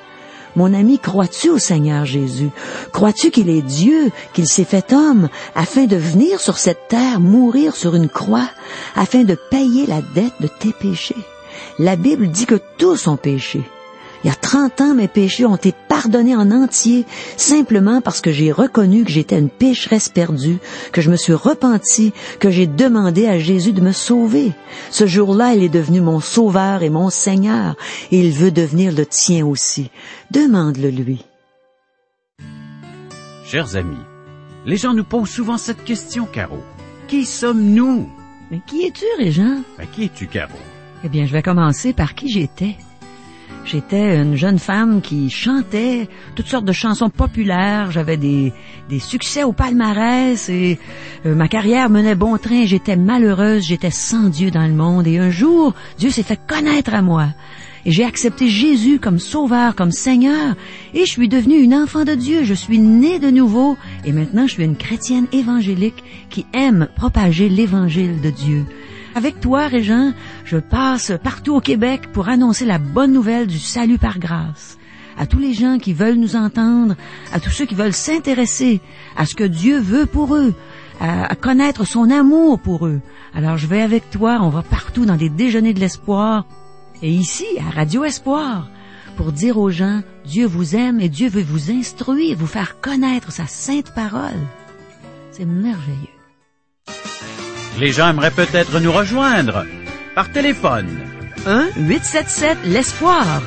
Mon 0.55 0.73
ami, 0.73 0.99
crois-tu 0.99 1.49
au 1.49 1.57
Seigneur 1.57 2.05
Jésus? 2.05 2.51
Crois-tu 2.91 3.31
qu'il 3.31 3.49
est 3.49 3.61
Dieu, 3.63 4.11
qu'il 4.33 4.47
s'est 4.47 4.63
fait 4.63 4.93
homme, 4.93 5.29
afin 5.55 5.85
de 5.85 5.95
venir 5.95 6.39
sur 6.39 6.57
cette 6.57 6.87
terre, 6.87 7.19
mourir 7.19 7.75
sur 7.75 7.95
une 7.95 8.09
croix, 8.09 8.47
afin 8.95 9.23
de 9.23 9.35
payer 9.35 9.87
la 9.87 10.01
dette 10.13 10.33
de 10.39 10.47
tes 10.47 10.71
péchés? 10.71 11.15
La 11.79 11.95
Bible 11.95 12.27
dit 12.27 12.45
que 12.45 12.59
tous 12.77 13.07
ont 13.07 13.17
péché. 13.17 13.61
Il 14.23 14.27
y 14.27 14.31
a 14.31 14.35
trente 14.35 14.79
ans, 14.79 14.93
mes 14.93 15.09
péchés 15.09 15.45
ont 15.45 15.57
été 15.57 15.73
pardonnés 15.89 16.35
en 16.35 16.49
entier, 16.49 17.05
simplement 17.35 17.99
parce 17.99 18.21
que 18.21 18.31
j'ai 18.31 18.53
reconnu 18.53 19.03
que 19.03 19.11
j'étais 19.11 19.37
une 19.37 19.49
pécheresse 19.49 20.07
perdue, 20.07 20.59
que 20.93 21.01
je 21.01 21.11
me 21.11 21.17
suis 21.17 21.33
repenti, 21.33 22.13
que 22.39 22.49
j'ai 22.49 22.65
demandé 22.65 23.27
à 23.27 23.37
Jésus 23.37 23.73
de 23.73 23.81
me 23.81 23.91
sauver. 23.91 24.53
Ce 24.91 25.05
jour-là, 25.05 25.55
il 25.55 25.63
est 25.63 25.69
devenu 25.69 25.99
mon 25.99 26.21
sauveur 26.21 26.83
et 26.83 26.89
mon 26.89 27.09
Seigneur, 27.09 27.75
et 28.11 28.19
il 28.19 28.31
veut 28.31 28.51
devenir 28.51 28.93
le 28.93 29.05
tien 29.05 29.45
aussi. 29.45 29.89
Demande-le 30.31 30.89
lui. 30.89 31.25
Chers 33.45 33.75
amis, 33.75 33.97
les 34.65 34.77
gens 34.77 34.93
nous 34.93 35.03
posent 35.03 35.29
souvent 35.29 35.57
cette 35.57 35.83
question, 35.83 36.25
Caro. 36.25 36.63
Qui 37.09 37.25
sommes-nous? 37.25 38.09
Mais 38.49 38.61
qui 38.65 38.85
es-tu, 38.85 39.05
Régent? 39.17 39.63
Ben, 39.77 39.85
qui 39.93 40.05
es-tu, 40.05 40.27
Caro? 40.27 40.57
Eh 41.03 41.09
bien, 41.09 41.25
je 41.25 41.33
vais 41.33 41.41
commencer 41.41 41.91
par 41.91 42.15
qui 42.15 42.29
j'étais. 42.29 42.77
J'étais 43.65 44.21
une 44.21 44.35
jeune 44.35 44.59
femme 44.59 45.01
qui 45.01 45.29
chantait 45.29 46.09
toutes 46.35 46.47
sortes 46.47 46.65
de 46.65 46.73
chansons 46.73 47.09
populaires. 47.09 47.91
J'avais 47.91 48.17
des, 48.17 48.51
des 48.89 48.99
succès 48.99 49.43
au 49.43 49.53
palmarès 49.53 50.49
et 50.49 50.79
euh, 51.25 51.33
ma 51.33 51.47
carrière 51.47 51.89
menait 51.89 52.15
bon 52.15 52.37
train. 52.37 52.65
J'étais 52.65 52.97
malheureuse, 52.97 53.63
j'étais 53.63 53.89
sans 53.89 54.27
Dieu 54.29 54.51
dans 54.51 54.67
le 54.67 54.73
monde. 54.73 55.07
Et 55.07 55.17
un 55.17 55.31
jour, 55.31 55.73
Dieu 55.97 56.09
s'est 56.09 56.23
fait 56.23 56.39
connaître 56.45 56.93
à 56.93 57.01
moi. 57.01 57.27
Et 57.85 57.91
j'ai 57.91 58.03
accepté 58.03 58.49
Jésus 58.49 58.99
comme 58.99 59.19
sauveur, 59.19 59.75
comme 59.75 59.91
Seigneur. 59.91 60.55
Et 60.93 61.05
je 61.05 61.11
suis 61.11 61.29
devenue 61.29 61.57
une 61.57 61.73
enfant 61.73 62.03
de 62.03 62.15
Dieu. 62.15 62.43
Je 62.43 62.53
suis 62.53 62.79
née 62.79 63.19
de 63.19 63.29
nouveau. 63.29 63.77
Et 64.05 64.11
maintenant, 64.11 64.45
je 64.45 64.53
suis 64.53 64.63
une 64.65 64.77
chrétienne 64.77 65.27
évangélique 65.31 66.03
qui 66.29 66.45
aime 66.53 66.89
propager 66.95 67.47
l'évangile 67.47 68.19
de 68.21 68.29
Dieu. 68.29 68.65
Avec 69.15 69.39
toi, 69.39 69.67
Régent, 69.67 70.13
je 70.43 70.57
passe 70.57 71.11
partout 71.23 71.55
au 71.55 71.61
Québec 71.61 72.11
pour 72.11 72.29
annoncer 72.29 72.65
la 72.65 72.79
bonne 72.79 73.13
nouvelle 73.13 73.45
du 73.45 73.59
salut 73.59 73.99
par 73.99 74.17
grâce. 74.17 74.77
À 75.19 75.27
tous 75.27 75.37
les 75.37 75.53
gens 75.53 75.77
qui 75.77 75.93
veulent 75.93 76.15
nous 76.15 76.35
entendre, 76.35 76.95
à 77.31 77.39
tous 77.39 77.51
ceux 77.51 77.65
qui 77.65 77.75
veulent 77.75 77.93
s'intéresser 77.93 78.81
à 79.15 79.27
ce 79.27 79.35
que 79.35 79.43
Dieu 79.43 79.79
veut 79.79 80.07
pour 80.07 80.35
eux, 80.35 80.55
à, 80.99 81.35
connaître 81.35 81.85
son 81.85 82.09
amour 82.09 82.59
pour 82.59 82.87
eux. 82.87 83.01
Alors 83.35 83.57
je 83.57 83.67
vais 83.67 83.81
avec 83.81 84.09
toi, 84.09 84.39
on 84.41 84.49
va 84.49 84.63
partout 84.63 85.05
dans 85.05 85.17
des 85.17 85.29
déjeuners 85.29 85.73
de 85.73 85.79
l'espoir. 85.79 86.45
Et 87.03 87.11
ici, 87.11 87.45
à 87.59 87.69
Radio 87.69 88.03
Espoir, 88.05 88.69
pour 89.15 89.31
dire 89.31 89.57
aux 89.59 89.69
gens, 89.69 90.01
Dieu 90.25 90.47
vous 90.47 90.75
aime 90.75 90.99
et 90.99 91.09
Dieu 91.09 91.29
veut 91.29 91.43
vous 91.43 91.69
instruire, 91.69 92.37
vous 92.37 92.47
faire 92.47 92.79
connaître 92.81 93.31
sa 93.31 93.45
sainte 93.45 93.93
parole. 93.93 94.41
C'est 95.31 95.45
merveilleux. 95.45 96.12
Les 97.79 97.91
gens 97.91 98.09
aimeraient 98.09 98.31
peut-être 98.31 98.79
nous 98.79 98.91
rejoindre 98.91 99.65
par 100.15 100.31
téléphone. 100.31 100.87
1-877-L'Espoir. 101.45 103.41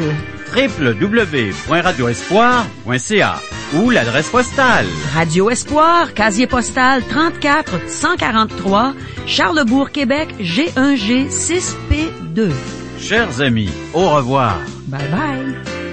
www.radioespoir.ca 0.55 3.35
ou 3.73 3.89
l'adresse 3.89 4.29
postale. 4.29 4.85
Radio 5.13 5.49
Espoir, 5.49 6.13
casier 6.13 6.47
postal 6.47 7.03
34 7.03 7.89
143, 7.89 8.93
Charlebourg, 9.25 9.91
Québec, 9.91 10.33
G1G 10.39 11.27
6P2. 11.29 12.51
Chers 12.99 13.41
amis, 13.41 13.69
au 13.93 14.07
revoir. 14.09 14.59
Bye 14.87 15.07
bye. 15.11 15.84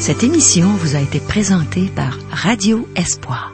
Cette 0.00 0.22
émission 0.22 0.70
vous 0.76 0.96
a 0.96 1.00
été 1.00 1.20
présentée 1.20 1.90
par 1.94 2.16
Radio 2.30 2.88
Espoir. 2.96 3.52